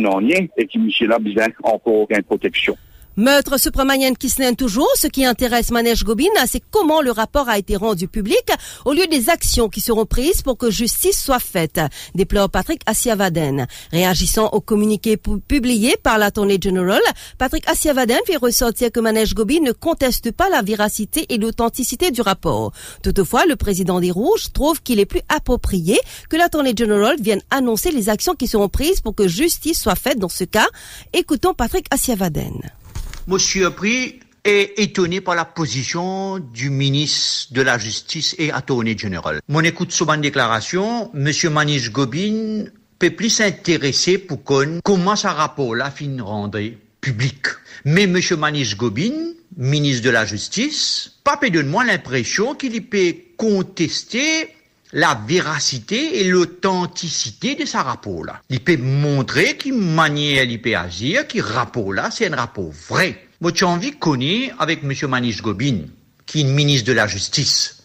et 0.58 0.68
qui, 0.68 0.78
Michel, 0.78 1.12
a 1.12 1.20
besoin 1.20 1.48
encore 1.64 2.08
une 2.10 2.24
protection. 2.24 2.76
Meurtre 3.18 3.58
Supramanian 3.58 4.14
Kisnen 4.14 4.58
toujours, 4.58 4.92
ce 4.98 5.08
qui 5.08 5.24
intéresse 5.24 5.72
Manesh 5.72 6.04
Gobin, 6.04 6.26
c'est 6.48 6.62
comment 6.70 7.02
le 7.02 7.12
rapport 7.12 7.48
a 7.48 7.58
été 7.58 7.78
rendu 7.78 8.10
public 8.10 8.44
au 8.84 8.92
lieu 8.92 9.08
des 9.08 9.30
actions 9.30 9.70
qui 9.70 9.80
seront 9.80 10.06
prises 10.06 10.42
pour 10.42 10.58
que 10.58 10.70
justice 10.70 11.18
soit 11.18 11.40
faite, 11.40 11.80
déplore 12.14 12.50
Patrick 12.50 12.82
Asiavaden. 12.86 13.68
Réagissant 13.94 14.50
au 14.52 14.60
communiqué 14.60 15.16
publié 15.16 15.96
par 16.04 16.18
l'Attorney 16.18 16.58
General, 16.62 17.00
Patrick 17.38 17.66
Asiavaden 17.70 18.20
fait 18.28 18.36
ressortir 18.36 18.92
que 18.92 19.00
Manesh 19.00 19.34
Gobin 19.34 19.62
ne 19.62 19.72
conteste 19.72 20.34
pas 20.34 20.50
la 20.50 20.62
véracité 20.62 21.26
et 21.30 21.38
l'authenticité 21.38 22.12
du 22.12 22.20
rapport. 22.20 22.74
Toutefois, 23.02 23.46
le 23.46 23.56
président 23.56 24.02
des 24.02 24.12
Rouges 24.12 24.52
trouve 24.52 24.82
qu'il 24.82 25.00
est 25.00 25.06
plus 25.06 25.22
approprié 25.30 25.98
que 26.30 26.36
l'Attorney 26.36 26.74
General 26.78 27.16
vienne 27.18 27.42
annoncer 27.50 27.92
les 27.92 28.10
actions 28.10 28.36
qui 28.36 28.48
seront 28.48 28.68
prises 28.68 29.00
pour 29.00 29.16
que 29.16 29.26
justice 29.26 29.82
soit 29.82 29.96
faite 29.96 30.20
dans 30.20 30.28
ce 30.28 30.44
cas. 30.44 30.68
Écoutons 31.14 31.54
Patrick 31.54 31.86
Asiavaden. 31.92 32.60
Je 33.28 33.38
suis 33.38 33.66
et 34.46 34.84
étonné 34.84 35.20
par 35.20 35.34
la 35.34 35.46
position 35.46 36.38
du 36.38 36.70
ministre 36.70 37.54
de 37.54 37.62
la 37.64 37.80
Justice 37.80 38.36
et 38.38 38.52
Attorney 38.52 38.96
General. 38.96 39.42
Mon 39.48 39.62
écoute 39.62 39.92
sur 39.92 40.06
ma 40.06 40.16
déclaration, 40.18 41.12
M. 41.16 41.32
Manish 41.52 41.92
Gobin 41.92 42.66
peut 43.00 43.10
plus 43.10 43.32
s'intéresser 43.32 44.20
pour 44.20 44.44
qu'on 44.44 44.80
comment 44.84 45.16
ce 45.16 45.28
rapport-là 45.28 45.90
fin 45.90 46.22
rendre 46.22 46.62
public. 47.02 47.48
Mais 47.84 48.04
M. 48.04 48.20
Manish 48.38 48.78
Gobin, 48.78 49.34
ministre 49.58 50.04
de 50.04 50.12
la 50.12 50.26
Justice, 50.26 51.14
pas 51.24 51.38
donner 51.38 51.64
moi 51.64 51.84
l'impression 51.84 52.54
qu'il 52.54 52.88
peut 52.88 53.16
contester 53.38 54.55
la 54.96 55.22
véracité 55.28 56.22
et 56.22 56.24
l'authenticité 56.24 57.56
de 57.56 57.66
ce 57.66 57.76
rapport-là. 57.76 58.42
Il 58.50 58.62
peut 58.62 58.78
montrer 58.78 59.58
qu'il 59.58 59.74
manière 59.74 60.46
il 60.46 60.62
peut 60.62 60.76
agir, 60.76 61.28
qu'il 61.28 61.42
rapport-là, 61.42 62.10
c'est 62.12 62.32
un 62.32 62.36
rapport 62.38 62.72
vrai. 62.88 63.28
Moi, 63.42 63.52
j'ai 63.54 63.66
envie 63.66 63.92
de 63.92 63.98
connaître 63.98 64.56
avec 64.58 64.84
M. 64.84 64.94
Manish 65.10 65.42
Gobin, 65.42 65.82
qui 66.26 66.42
est 66.42 66.44
ministre 66.46 66.88
de 66.88 66.94
la 66.94 67.08
Justice, 67.08 67.84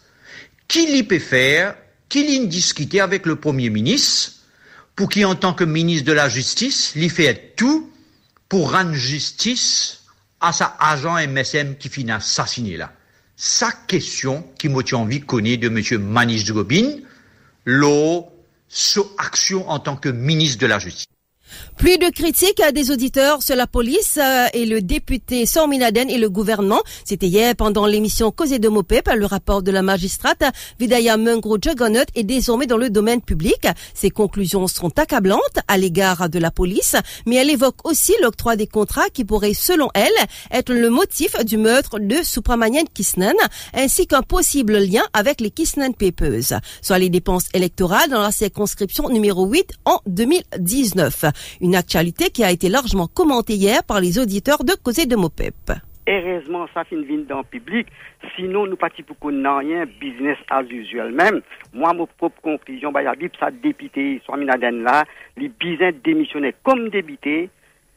qu'il 0.69 1.05
peut 1.05 1.19
faire, 1.19 1.75
qu'il 2.07 2.47
discuter 2.47 3.01
avec 3.01 3.25
le 3.25 3.35
Premier 3.35 3.69
ministre, 3.69 4.31
pour 4.95 5.09
qu'il, 5.09 5.25
en 5.25 5.35
tant 5.35 5.53
que 5.53 5.65
ministre 5.65 6.05
de 6.05 6.13
la 6.13 6.29
Justice, 6.29 6.93
il 6.95 7.09
fait 7.09 7.55
tout 7.57 7.91
pour 8.47 8.71
rendre 8.71 8.93
justice 8.93 10.03
à 10.39 10.53
sa 10.53 10.77
agent 10.79 11.27
MSM 11.27 11.75
qui 11.75 11.89
finit 11.89 12.11
assassiné 12.11 12.77
là 12.77 12.93
sa 13.43 13.71
question 13.71 14.47
qui 14.59 14.69
m'a 14.69 14.83
envie 14.93 15.19
de 15.19 15.25
connaître 15.25 15.63
de 15.63 15.67
M. 15.67 16.03
Manish 16.03 16.45
Gobin, 16.51 16.97
l'eau, 17.65 18.27
son 18.67 19.09
action 19.17 19.67
en 19.67 19.79
tant 19.79 19.95
que 19.95 20.09
ministre 20.09 20.59
de 20.59 20.67
la 20.67 20.77
Justice. 20.77 21.07
Plus 21.77 21.97
de 21.97 22.09
critiques 22.09 22.61
des 22.73 22.91
auditeurs 22.91 23.41
sur 23.41 23.55
la 23.55 23.67
police 23.67 24.17
euh, 24.21 24.47
et 24.53 24.65
le 24.65 24.81
député 24.81 25.45
Sorminaden 25.45 26.09
et 26.09 26.17
le 26.17 26.29
gouvernement. 26.29 26.81
C'était 27.05 27.27
hier 27.27 27.55
pendant 27.55 27.85
l'émission 27.85 28.31
Causé 28.31 28.59
de 28.59 28.69
Mopep. 28.69 29.09
Le 29.15 29.25
rapport 29.25 29.63
de 29.63 29.71
la 29.71 29.81
magistrate 29.81 30.43
Vidaya 30.79 31.17
Mungro 31.17 31.57
Jaganot 31.61 32.05
est 32.15 32.23
désormais 32.23 32.67
dans 32.67 32.77
le 32.77 32.89
domaine 32.89 33.21
public. 33.21 33.67
Ses 33.93 34.09
conclusions 34.09 34.67
sont 34.67 34.97
accablantes 34.99 35.59
à 35.67 35.77
l'égard 35.77 36.29
de 36.29 36.39
la 36.39 36.51
police, 36.51 36.95
mais 37.25 37.37
elle 37.37 37.49
évoque 37.49 37.85
aussi 37.85 38.13
l'octroi 38.21 38.55
des 38.55 38.67
contrats 38.67 39.09
qui 39.09 39.25
pourrait, 39.25 39.53
selon 39.53 39.89
elle, 39.93 40.09
être 40.51 40.73
le 40.73 40.89
motif 40.89 41.35
du 41.45 41.57
meurtre 41.57 41.99
de 41.99 42.17
Supramanian 42.23 42.85
Kisnan, 42.93 43.35
ainsi 43.73 44.07
qu'un 44.07 44.21
possible 44.21 44.77
lien 44.77 45.03
avec 45.13 45.41
les 45.41 45.51
Kisnan 45.51 45.93
Papers, 45.93 46.59
soit 46.81 46.99
les 46.99 47.09
dépenses 47.09 47.49
électorales 47.53 48.09
dans 48.09 48.21
la 48.21 48.31
circonscription 48.31 49.09
numéro 49.09 49.45
8 49.45 49.71
en 49.85 49.99
2019. 50.05 51.25
Une 51.61 51.75
actualité 51.75 52.29
qui 52.29 52.43
a 52.43 52.51
été 52.51 52.69
largement 52.69 53.07
commentée 53.07 53.53
hier 53.53 53.83
par 53.83 53.99
les 53.99 54.19
auditeurs 54.19 54.63
de 54.63 54.73
Causé 54.73 55.05
de 55.05 55.15
Mopep. 55.15 55.71
Heureusement, 56.07 56.67
ça 56.73 56.83
c'est 56.89 56.95
une 56.95 57.03
vie 57.03 57.23
dans 57.23 57.39
le 57.39 57.43
public. 57.43 57.87
Sinon, 58.35 58.65
nous 58.65 58.75
partis 58.75 59.03
pour 59.03 59.17
qu'on 59.19 59.59
rien 59.59 59.85
business 59.99 60.37
as 60.49 60.63
usual 60.63 61.11
même. 61.11 61.41
Moi, 61.73 61.93
mon 61.93 62.07
propre 62.07 62.41
conclusion, 62.41 62.91
bah, 62.91 63.03
y 63.03 63.07
a 63.07 63.13
ça 63.39 63.51
député, 63.51 64.21
soit 64.25 64.37
minaden 64.37 64.83
là, 64.83 65.05
les 65.37 65.49
business 65.49 65.93
démissionnaient 66.03 66.55
comme 66.63 66.89
député. 66.89 67.49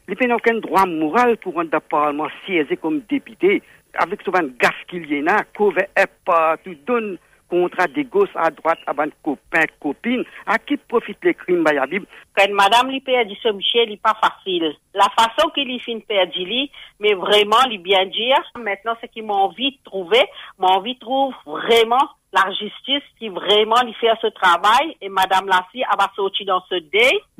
Il 0.06 0.28
n'a 0.28 0.36
aucun 0.36 0.58
droit 0.58 0.84
moral 0.84 1.38
pour 1.38 1.58
un 1.58 1.66
Parlement 1.66 2.28
siéger 2.44 2.76
comme 2.76 3.00
député. 3.08 3.62
Avec 3.94 4.20
souvent 4.22 4.42
gaz 4.60 4.72
qu'il 4.88 5.10
y 5.10 5.26
a, 5.26 5.42
couvert, 5.56 5.86
pas, 6.26 6.56
tout 6.62 6.76
donne 6.86 7.16
contrat 7.48 7.86
des 7.86 8.04
gosses 8.04 8.34
à 8.34 8.50
droite 8.50 8.80
avant 8.86 9.06
copains, 9.22 9.66
copines, 9.80 10.24
à 10.46 10.58
qui 10.58 10.76
profitent 10.76 11.24
les 11.24 11.34
crimes 11.34 11.62
bayabib. 11.62 12.04
Quand 12.36 12.52
madame 12.52 12.90
lui 12.90 13.00
perd 13.00 13.30
ce 13.42 13.48
Michel, 13.48 13.90
il 13.90 13.98
pas 13.98 14.16
facile. 14.20 14.74
La 14.94 15.08
façon 15.16 15.48
qu'il 15.50 15.70
y 15.70 15.78
fin 15.78 15.98
perdu 16.00 16.44
lui, 16.44 16.70
mais 17.00 17.14
vraiment, 17.14 17.68
lui 17.68 17.78
bien 17.78 18.06
dire, 18.06 18.42
maintenant, 18.56 18.94
ce 19.00 19.06
qu'il 19.06 19.24
m'a 19.24 19.34
envie 19.34 19.72
de 19.72 19.78
trouver, 19.84 20.22
m'a 20.58 20.68
envie 20.68 20.94
de 20.94 21.00
trouver 21.00 21.34
vraiment 21.46 22.08
la 22.34 22.50
justice 22.50 23.02
qui 23.18 23.28
vraiment 23.28 23.80
lui 23.84 23.94
fait 23.94 24.10
ce 24.20 24.26
travail 24.26 24.96
et 25.00 25.08
Madame 25.08 25.46
Lassie 25.46 25.84
va 25.96 26.10
sortir 26.16 26.46
dans 26.46 26.62
ce 26.68 26.74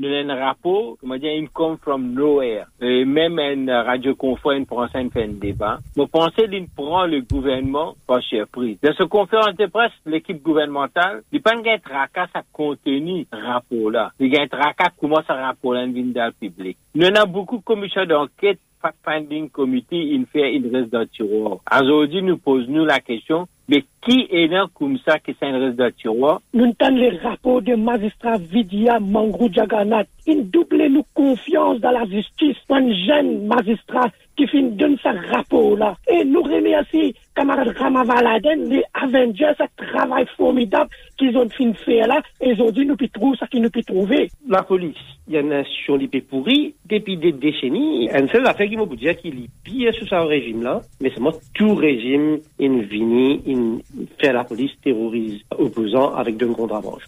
avons 0.07 0.31
un 0.31 0.47
rapport, 0.47 0.97
comment 1.01 1.17
dire, 1.17 1.33
il 1.33 1.49
come 1.51 1.77
from 1.79 2.13
nowhere. 2.15 2.67
Et 2.81 3.05
même 3.05 3.39
un 3.39 3.83
radio 3.83 4.15
conférence 4.15 4.67
pour 4.67 4.87
ça, 4.89 5.01
fait 5.13 5.25
un 5.25 5.29
débat. 5.29 5.79
Vous 5.97 6.07
pensez 6.07 6.49
qu'il 6.49 6.69
prend 6.69 7.07
le 7.07 7.23
gouvernement 7.23 7.95
par 8.07 8.23
surprise. 8.23 8.79
Dans 8.83 8.95
ce 8.95 9.03
conférence 9.03 9.57
de 9.57 9.67
presse, 9.67 9.93
l'équipe 10.07 10.41
gouvernementale, 10.43 11.23
il 11.33 11.37
n'y 11.37 11.41
a 11.41 11.43
pas 11.43 11.57
un 11.57 11.79
tracas 11.79 12.29
à 12.35 12.43
contenir 12.53 13.27
rapport-là. 13.33 14.13
Il 14.21 14.33
y 14.33 14.39
a 14.39 14.43
un 14.43 14.47
tracas 14.49 14.84
comment 14.99 15.23
ce 15.27 15.33
rapport-là 15.33 15.87
dans 15.87 16.27
le 16.27 16.33
public. 16.33 16.77
Nous 16.95 17.07
avons 17.07 17.31
beaucoup 17.31 17.59
de 17.59 17.63
commissions 17.63 18.05
d'enquête 18.07 18.59
fact-finding 18.85 19.49
committee, 19.49 19.97
il 20.13 20.27
une 20.35 20.77
reste 20.77 20.91
dans 20.91 21.07
tiroir. 21.07 21.59
Aujourd'hui, 21.81 22.23
nous 22.23 22.37
posons-nous 22.37 22.85
la 22.85 23.01
question, 23.01 23.47
mais 23.67 23.83
qui 24.03 24.29
est 24.31 24.47
là 24.47 24.67
comme 24.75 24.99
ça 24.99 25.19
qui 25.19 25.35
c'est 25.41 25.51
reste 25.51 25.77
dans 25.77 25.91
tiroir? 25.91 26.43
Nous 26.53 26.67
entendons 26.67 26.97
les 26.97 27.17
rapports 27.17 27.63
de 27.63 27.75
magistrat 27.75 28.37
Vidya 28.37 29.01
Mangrou 29.01 29.51
Jagannath. 29.51 30.09
Il 30.27 30.51
double 30.51 30.87
nous 30.89 31.05
confiance 31.15 31.81
dans 31.81 31.93
la 31.93 32.05
justice. 32.05 32.59
Un 32.69 32.93
jeune 33.07 33.47
magistrat 33.47 34.11
qui 34.37 34.47
finit 34.49 34.73
de 34.73 34.97
ce 35.03 35.33
rapport-là. 35.33 35.97
Et 36.09 36.25
nous 36.25 36.43
remercions 36.43 37.13
camarades 37.35 37.77
Ramavaladen, 37.77 38.69
les 38.69 38.83
Avengers, 38.95 39.53
ce 39.59 39.85
travail 39.85 40.27
formidable 40.37 40.91
qu'ils 41.19 41.37
ont 41.37 41.49
fait 41.49 41.73
faire 41.85 42.07
là. 42.07 42.23
Et 42.41 42.53
aujourd'hui, 42.53 42.87
nous 42.87 42.97
trouvons 42.97 43.35
ce 43.35 43.45
qu'ils 43.47 43.63
nous 43.63 43.71
peuvent 43.71 43.85
trouver. 43.85 44.31
La 44.49 44.63
police, 44.63 44.97
il 45.27 45.35
y 45.35 45.37
a 45.37 45.41
une 45.41 45.49
nation 45.49 45.99
qui 45.99 46.21
pourri 46.21 46.75
depuis 46.87 47.17
des 47.17 47.33
décennies. 47.33 48.09
Une 48.09 48.29
seule 48.29 48.47
affaire 48.47 48.69
qui 48.69 48.77
m'a 48.77 48.87
dire 48.87 49.17
qu'il 49.17 49.45
est 49.45 49.51
pire 49.65 49.95
sur 49.95 50.07
ce 50.09 50.15
régime-là, 50.15 50.83
mais 51.01 51.11
c'est 51.13 51.21
moi, 51.21 51.33
tout 51.55 51.75
régime, 51.75 52.39
il 52.59 52.83
vient, 52.83 53.39
il 53.47 53.81
fait 54.21 54.33
la 54.33 54.45
police 54.45 54.73
terrorise 54.83 55.41
opposant 55.59 56.15
avec 56.15 56.37
de 56.37 56.47
grands 56.47 56.75
avantages. 56.77 57.07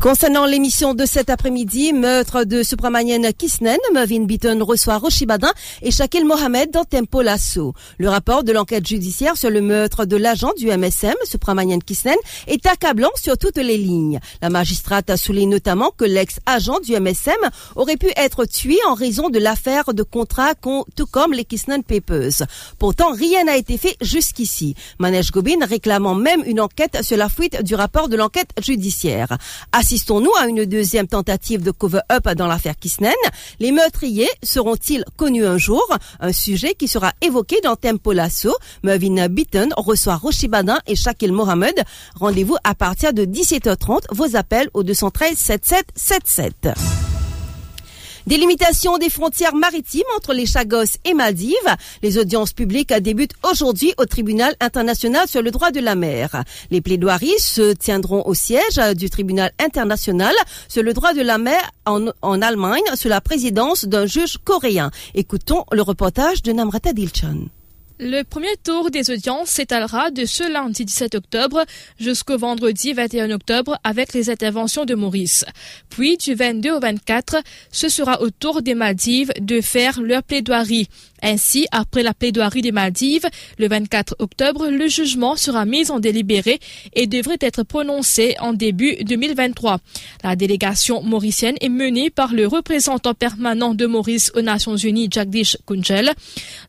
Concernant 0.00 0.46
l'émission 0.46 0.94
de 0.94 1.06
cet 1.06 1.30
après-midi, 1.30 1.92
meurtre 1.92 2.42
de 2.42 2.64
Supramanian 2.64 3.22
Kisnen, 3.38 3.78
Mavin 3.92 4.24
Beaton 4.24 4.64
reçoit 4.64 4.98
Roshibadin 4.98 5.52
et 5.80 5.92
Shakil 5.92 6.24
Mohamed 6.24 6.72
dans 6.72 6.84
Tempo 6.84 7.22
Lasso. 7.22 7.72
Le 7.98 8.08
rapport 8.08 8.42
de 8.42 8.50
l'enquête 8.52 8.84
judiciaire 8.84 9.36
sur 9.36 9.48
le 9.48 9.60
meurtre 9.60 10.04
de 10.04 10.16
l'agent 10.16 10.52
du 10.58 10.66
MSM, 10.66 11.14
Supramanian 11.22 11.78
Kisnen, 11.78 12.16
est 12.48 12.66
accablant 12.66 13.10
sur 13.14 13.38
toutes 13.38 13.58
les 13.58 13.78
lignes. 13.78 14.18
La 14.40 14.50
magistrate 14.50 15.08
a 15.08 15.16
souligné 15.16 15.46
notamment 15.46 15.92
que 15.96 16.04
l'ex-agent 16.04 16.80
du 16.80 16.98
MSM 16.98 17.50
aurait 17.76 17.96
pu 17.96 18.10
être 18.16 18.44
tué 18.44 18.78
en 18.88 18.94
raison 18.94 19.30
de 19.30 19.38
l'affaire 19.38 19.94
de 19.94 20.02
contrat 20.02 20.54
tout 20.96 21.06
comme 21.06 21.32
les 21.32 21.44
Kisnen 21.44 21.84
Papers. 21.84 22.46
Pourtant, 22.78 23.12
rien 23.12 23.44
n'a 23.44 23.56
été 23.56 23.78
fait 23.78 23.96
jusqu'ici. 24.00 24.74
Manesh 24.98 25.30
Gobin 25.30 25.64
réclamant 25.64 26.16
même 26.16 26.42
une 26.44 26.60
enquête 26.60 27.02
sur 27.02 27.16
la 27.16 27.28
fuite 27.28 27.62
du 27.62 27.76
rapport 27.76 28.08
de 28.08 28.16
l'enquête 28.16 28.50
judiciaire. 28.60 29.38
Assistons-nous 29.82 30.30
à 30.40 30.46
une 30.46 30.64
deuxième 30.64 31.08
tentative 31.08 31.60
de 31.60 31.72
cover-up 31.72 32.28
dans 32.36 32.46
l'affaire 32.46 32.76
Kisnen 32.76 33.12
Les 33.58 33.72
meurtriers 33.72 34.28
seront-ils 34.40 35.04
connus 35.16 35.44
un 35.44 35.58
jour? 35.58 35.84
Un 36.20 36.32
sujet 36.32 36.74
qui 36.74 36.86
sera 36.86 37.12
évoqué 37.20 37.60
dans 37.64 37.74
Tempo 37.74 38.12
Lasso. 38.12 38.54
Mervyn 38.84 39.26
Beaton 39.26 39.70
reçoit 39.76 40.14
Roshibadin 40.14 40.78
et 40.86 40.94
Shakil 40.94 41.32
Mohamed. 41.32 41.82
Rendez-vous 42.14 42.56
à 42.62 42.76
partir 42.76 43.12
de 43.12 43.24
17h30. 43.24 44.02
Vos 44.12 44.36
appels 44.36 44.70
au 44.72 44.84
213 44.84 45.36
7777. 45.36 47.11
Délimitation 48.26 48.98
des 48.98 49.10
frontières 49.10 49.54
maritimes 49.54 50.02
entre 50.16 50.32
les 50.32 50.46
Chagos 50.46 50.96
et 51.04 51.12
Maldives. 51.12 51.56
Les 52.02 52.18
audiences 52.18 52.52
publiques 52.52 52.92
débutent 52.92 53.34
aujourd'hui 53.42 53.94
au 53.98 54.06
tribunal 54.06 54.54
international 54.60 55.26
sur 55.26 55.42
le 55.42 55.50
droit 55.50 55.70
de 55.70 55.80
la 55.80 55.94
mer. 55.96 56.44
Les 56.70 56.80
plaidoiries 56.80 57.38
se 57.38 57.72
tiendront 57.72 58.22
au 58.26 58.34
siège 58.34 58.78
du 58.96 59.10
tribunal 59.10 59.50
international 59.58 60.34
sur 60.68 60.82
le 60.82 60.92
droit 60.92 61.14
de 61.14 61.22
la 61.22 61.38
mer 61.38 61.70
en, 61.84 62.42
Allemagne 62.42 62.82
sous 62.94 63.08
la 63.08 63.20
présidence 63.20 63.84
d'un 63.84 64.06
juge 64.06 64.38
coréen. 64.44 64.90
Écoutons 65.14 65.64
le 65.72 65.82
reportage 65.82 66.42
de 66.42 66.52
Namrata 66.52 66.92
Dilchan. 66.92 67.48
Le 68.04 68.24
premier 68.24 68.56
tour 68.64 68.90
des 68.90 69.12
audiences 69.12 69.50
s'étalera 69.50 70.10
de 70.10 70.24
ce 70.24 70.52
lundi 70.52 70.84
17 70.84 71.14
octobre 71.14 71.64
jusqu'au 72.00 72.36
vendredi 72.36 72.92
21 72.92 73.30
octobre 73.30 73.78
avec 73.84 74.12
les 74.12 74.28
interventions 74.28 74.84
de 74.84 74.96
Maurice. 74.96 75.44
Puis 75.88 76.16
du 76.16 76.34
22 76.34 76.72
au 76.72 76.80
24, 76.80 77.36
ce 77.70 77.88
sera 77.88 78.20
au 78.20 78.30
tour 78.30 78.60
des 78.60 78.74
Maldives 78.74 79.32
de 79.40 79.60
faire 79.60 80.00
leur 80.00 80.24
plaidoirie. 80.24 80.88
Ainsi, 81.22 81.68
après 81.70 82.02
la 82.02 82.14
plaidoirie 82.14 82.62
des 82.62 82.72
Maldives, 82.72 83.28
le 83.56 83.68
24 83.68 84.16
octobre, 84.18 84.68
le 84.68 84.88
jugement 84.88 85.36
sera 85.36 85.64
mis 85.64 85.88
en 85.92 86.00
délibéré 86.00 86.58
et 86.94 87.06
devrait 87.06 87.38
être 87.40 87.62
prononcé 87.62 88.34
en 88.40 88.52
début 88.52 88.96
2023. 89.04 89.78
La 90.24 90.34
délégation 90.34 91.02
mauricienne 91.04 91.54
est 91.60 91.68
menée 91.68 92.10
par 92.10 92.34
le 92.34 92.48
représentant 92.48 93.14
permanent 93.14 93.74
de 93.74 93.86
Maurice 93.86 94.32
aux 94.34 94.42
Nations 94.42 94.76
Unies, 94.76 95.08
Jagdish 95.08 95.56
Kunjel. 95.64 96.10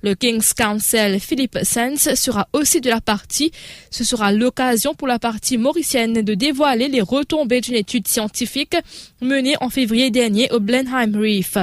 Le 0.04 0.14
King's 0.14 0.54
Council, 0.54 1.20
Philippe 1.24 1.60
Sens, 1.64 2.14
sera 2.16 2.48
aussi 2.54 2.82
de 2.82 2.90
la 2.90 3.02
partie. 3.02 3.52
Ce 3.90 4.04
sera 4.04 4.32
l'occasion 4.32 4.94
pour 4.94 5.08
la 5.08 5.20
partie 5.20 5.58
mauricienne 5.58 6.22
de 6.22 6.34
dévoiler 6.34 6.88
les 6.88 7.02
retombées 7.02 7.62
d'une 7.62 7.76
étude 7.76 8.08
scientifique 8.08 8.76
menée 9.22 9.56
en 9.62 9.70
février 9.70 10.12
dernier 10.12 10.52
au 10.52 10.60
Blenheim 10.60 11.16
Reef. 11.16 11.58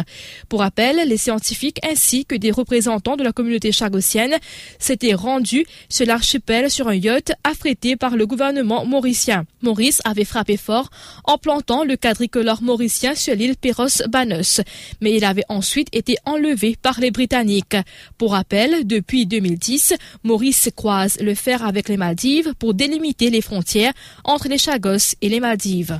Pour 0.48 0.60
rappel, 0.60 1.08
les 1.08 1.16
scientifiques 1.16 1.80
ainsi 1.88 2.24
que 2.24 2.34
des 2.34 2.50
représentants 2.50 3.16
de 3.16 3.22
la 3.22 3.32
communauté 3.32 3.72
chagossienne 3.72 4.36
s'étaient 4.78 5.14
rendus 5.14 5.66
sur 5.88 6.06
l'archipel 6.06 6.70
sur 6.70 6.88
un 6.88 6.94
yacht 6.94 7.32
affrété 7.44 7.96
par 7.96 8.16
le 8.16 8.26
gouvernement 8.26 8.84
mauricien. 8.84 9.44
Maurice 9.62 10.00
avait 10.04 10.24
frappé 10.24 10.56
fort 10.56 10.90
en 11.24 11.38
plantant 11.38 11.84
le 11.84 11.96
quadricolore 11.96 12.62
mauricien 12.62 13.14
sur 13.14 13.34
l'île 13.34 13.56
Perros 13.56 14.06
Banos, 14.08 14.60
mais 15.00 15.14
il 15.14 15.24
avait 15.24 15.44
ensuite 15.48 15.88
été 15.92 16.16
enlevé 16.24 16.76
par 16.80 17.00
les 17.00 17.10
Britanniques. 17.10 17.76
Pour 18.18 18.32
rappel, 18.32 18.86
depuis 18.86 19.26
2010, 19.40 19.94
Maurice 20.22 20.68
croise 20.76 21.18
le 21.20 21.34
fer 21.34 21.64
avec 21.64 21.88
les 21.88 21.96
Maldives 21.96 22.54
pour 22.58 22.74
délimiter 22.74 23.30
les 23.30 23.40
frontières 23.40 23.94
entre 24.24 24.48
les 24.48 24.58
Chagos 24.58 25.16
et 25.20 25.28
les 25.28 25.40
Maldives. 25.40 25.98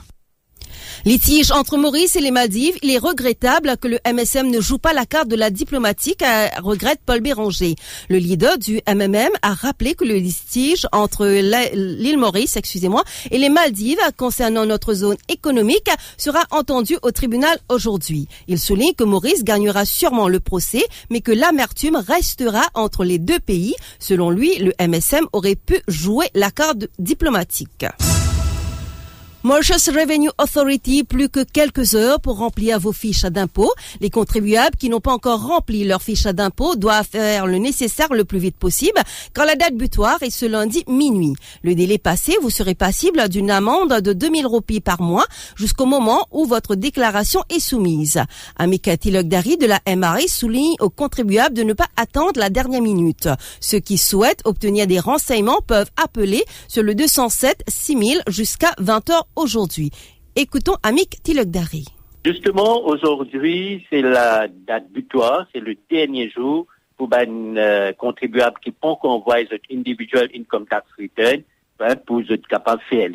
Litige 1.05 1.51
entre 1.51 1.77
Maurice 1.77 2.17
et 2.17 2.21
les 2.21 2.31
Maldives, 2.31 2.77
il 2.83 2.91
est 2.91 2.99
regrettable 2.99 3.77
que 3.81 3.89
le 3.89 3.99
MSM 4.07 4.51
ne 4.51 4.61
joue 4.61 4.79
pas 4.79 4.93
la 4.93 5.07
carte 5.07 5.29
de 5.29 5.37
la 5.37 5.51
diplomatique, 5.51 6.23
euh, 6.23 6.47
regrette 6.63 7.01
Paul 7.05 7.21
Béranger. 7.21 7.75
Le 8.09 8.19
leader 8.19 8.59
du 8.59 8.81
MMM 8.87 9.31
a 9.43 9.55
rappelé 9.55 9.95
que 9.95 10.05
le 10.05 10.15
litige 10.15 10.87
entre 10.93 11.27
l'île 11.27 12.19
Maurice, 12.19 12.57
excusez-moi, 12.57 13.05
et 13.31 13.39
les 13.39 13.49
Maldives 13.49 13.99
concernant 14.17 14.67
notre 14.67 14.95
zone 14.95 15.17
économique 15.29 15.91
sera 16.17 16.45
entendu 16.51 16.99
au 17.03 17.11
tribunal 17.11 17.59
aujourd'hui. 17.69 18.29
Il 18.49 18.59
souligne 18.59 18.95
que 18.95 19.05
Maurice 19.05 19.45
gagnera 19.45 19.85
sûrement 19.85 20.29
le 20.29 20.41
procès, 20.41 20.85
mais 21.11 21.21
que 21.21 21.33
l'amertume 21.33 21.97
restera 21.97 22.63
entre 22.75 23.05
les 23.05 23.19
deux 23.19 23.41
pays. 23.41 23.75
Selon 23.99 24.31
lui, 24.31 24.57
le 24.57 24.73
MSM 24.81 25.27
aurait 25.33 25.57
pu 25.57 25.81
jouer 25.89 26.29
la 26.35 26.51
carte 26.51 26.87
diplomatique. 26.99 27.87
Mauritius 29.43 29.89
Revenue 29.89 30.29
Authority, 30.37 31.03
plus 31.03 31.31
que 31.31 31.43
quelques 31.43 31.95
heures 31.95 32.21
pour 32.21 32.37
remplir 32.37 32.79
vos 32.79 32.93
fiches 32.93 33.25
d'impôt. 33.25 33.73
Les 34.03 34.11
contribuables 34.11 34.77
qui 34.77 34.91
n'ont 34.91 35.01
pas 35.01 35.15
encore 35.15 35.47
rempli 35.47 35.85
leurs 35.85 36.03
fiches 36.03 36.25
d'impôt 36.25 36.77
doivent 36.77 37.09
faire 37.11 37.47
le 37.47 37.57
nécessaire 37.57 38.13
le 38.13 38.27
plus 38.27 38.39
vite 38.39 38.59
possible, 38.59 39.01
car 39.33 39.47
la 39.47 39.55
date 39.55 39.77
butoir 39.77 40.23
est 40.23 40.29
ce 40.29 40.45
lundi 40.45 40.85
minuit. 40.89 41.33
Le 41.63 41.75
délai 41.75 41.97
passé, 41.97 42.37
vous 42.43 42.51
serez 42.51 42.75
passible 42.75 43.31
d'une 43.31 43.51
amende 43.51 44.03
de 44.03 44.13
2000 44.13 44.47
roupies 44.47 44.83
par 44.83 45.01
mois 45.01 45.25
jusqu'au 45.57 45.87
moment 45.87 46.27
où 46.33 46.45
votre 46.45 46.75
déclaration 46.75 47.43
est 47.49 47.61
soumise. 47.61 48.21
Amika 48.59 48.99
Tilogdari 48.99 49.57
de 49.57 49.65
la 49.65 49.81
MRI 49.89 50.29
souligne 50.29 50.77
aux 50.81 50.91
contribuables 50.91 51.55
de 51.55 51.63
ne 51.63 51.73
pas 51.73 51.89
attendre 51.97 52.39
la 52.39 52.51
dernière 52.51 52.83
minute. 52.83 53.31
Ceux 53.61 53.81
qui 53.81 53.97
souhaitent 53.97 54.43
obtenir 54.45 54.87
des 54.87 55.01
renseignements 55.01 55.63
peuvent 55.67 55.91
appeler 55.97 56.45
sur 56.69 56.83
le 56.83 56.95
207 56.95 57.65
6000 57.67 58.23
jusqu'à 58.29 58.75
20 58.79 59.09
h 59.09 59.23
aujourd'hui. 59.41 59.91
Écoutons 60.37 60.77
Amik 60.83 61.23
Tilogdari. 61.23 61.87
Justement, 62.25 62.87
aujourd'hui, 62.87 63.87
c'est 63.89 64.03
la 64.03 64.47
date 64.49 64.91
butoir, 64.91 65.47
c'est 65.53 65.61
le 65.61 65.75
dernier 65.91 66.31
jour 66.31 66.67
pour 66.97 67.09
les 67.13 67.27
euh, 67.57 67.93
contribuables 67.95 68.59
qui 68.63 68.71
pas 68.71 68.97
envoyer 69.03 69.49
leur 69.51 69.61
individual 69.73 70.29
income 70.37 70.67
tax 70.67 70.87
return 70.99 71.43
hein, 71.81 71.97
pour 72.07 72.21
être 72.21 72.47
capable 72.47 72.83
de 72.83 72.97
faire. 72.97 73.11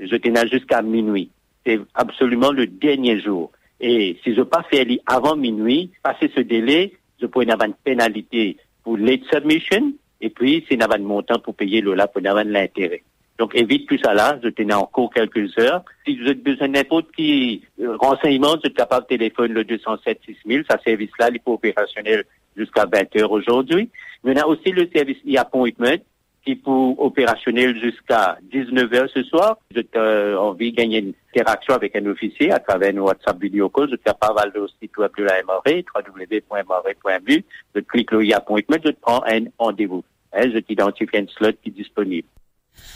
Je 0.00 0.48
jusqu'à 0.50 0.80
minuit. 0.80 1.30
C'est 1.64 1.80
absolument 1.94 2.50
le 2.50 2.66
dernier 2.66 3.20
jour. 3.20 3.52
Et 3.78 4.18
si 4.24 4.34
je 4.34 4.40
pas 4.40 4.64
fait 4.70 4.86
avant 5.06 5.36
minuit, 5.36 5.90
passer 6.02 6.30
ce 6.34 6.40
délai, 6.40 6.94
je 7.20 7.26
pourrais 7.26 7.50
avoir 7.50 7.68
une 7.68 7.74
pénalité 7.74 8.56
pour 8.82 8.96
late 8.96 9.24
submission 9.30 9.92
et 10.20 10.30
puis 10.30 10.64
c'est 10.68 10.82
un 10.82 10.98
montant 10.98 11.38
pour 11.38 11.54
payer 11.54 11.82
le 11.82 11.94
là 11.94 12.06
pour 12.06 12.26
avoir 12.26 12.44
l'intérêt. 12.44 13.02
Donc, 13.38 13.54
évite 13.54 13.88
tout 13.88 13.98
ça 14.02 14.14
là. 14.14 14.38
Je 14.42 14.48
tenais 14.48 14.74
encore 14.74 15.12
quelques 15.12 15.56
heures. 15.58 15.82
Si 16.06 16.16
vous 16.16 16.24
avez 16.24 16.34
besoin 16.34 16.68
n'importe 16.68 17.12
qui 17.12 17.62
euh, 17.80 17.96
renseignement, 17.96 18.56
vous 18.56 18.66
êtes 18.66 18.74
capable 18.74 19.04
de 19.04 19.16
téléphoner 19.16 19.54
le 19.54 19.64
207 19.64 20.20
6000. 20.24 20.64
Ce 20.70 20.76
service-là, 20.84 21.28
il 21.30 21.36
est 21.36 21.42
opérationnel 21.44 22.24
jusqu'à 22.56 22.86
20 22.86 23.16
heures 23.20 23.32
aujourd'hui. 23.32 23.90
Mais 24.24 24.32
on 24.36 24.42
a 24.42 24.46
aussi 24.46 24.70
le 24.70 24.88
service 24.94 25.18
e-appointment 25.26 25.98
qui 26.46 26.52
est 26.52 26.56
pour 26.56 26.98
opérationnel 27.02 27.78
jusqu'à 27.78 28.38
19 28.52 28.94
heures 28.94 29.10
ce 29.12 29.22
soir. 29.24 29.58
Vous 29.70 29.78
avez 29.78 29.88
euh, 29.96 30.38
envie 30.38 30.70
de 30.70 30.76
gagner 30.76 30.98
une 30.98 31.12
interaction 31.34 31.74
avec 31.74 31.96
un 31.96 32.06
officier 32.06 32.52
à 32.52 32.60
travers 32.60 32.94
nos 32.94 33.06
WhatsApp 33.06 33.38
vidéo 33.40 33.68
calls. 33.68 33.88
Vous 33.88 33.94
êtes 33.94 34.04
capable 34.04 34.36
d'aller 34.36 34.60
au 34.60 34.68
site 34.80 34.96
web 34.96 35.10
de 35.18 35.24
la 35.24 35.42
MRE, 35.42 35.82
www.mre.bu. 35.94 37.44
Vous 37.74 37.82
cliquez 37.82 38.16
le 38.16 38.30
e-appointment, 38.30 38.78
vous 38.84 38.92
prends 39.00 39.22
un 39.26 39.44
rendez-vous. 39.58 40.04
Hein, 40.32 40.50
je 40.52 40.58
t'identifie 40.58 41.16
un 41.16 41.26
slot 41.36 41.52
qui 41.62 41.70
est 41.70 41.72
disponible. 41.72 42.28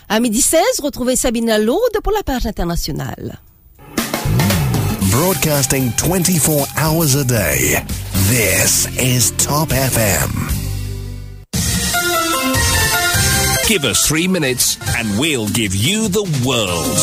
À 0.08 0.20
midi 0.20 0.40
16, 0.40 0.60
retrouvez 0.82 1.16
Sabine 1.16 1.56
Laude 1.58 2.00
pour 2.02 2.12
la 2.12 2.22
page 2.22 2.46
internationale. 2.46 3.40
Broadcasting 5.10 5.92
24 5.96 6.66
hours 6.76 7.16
a 7.16 7.24
day. 7.24 7.82
This 8.28 8.86
is 8.98 9.32
Top 9.32 9.70
FM. 9.70 10.30
Give 13.68 13.84
us 13.84 14.06
three 14.06 14.26
minutes 14.26 14.78
and 14.98 15.18
we'll 15.18 15.48
give 15.48 15.74
you 15.74 16.08
the 16.08 16.24
world. 16.44 16.98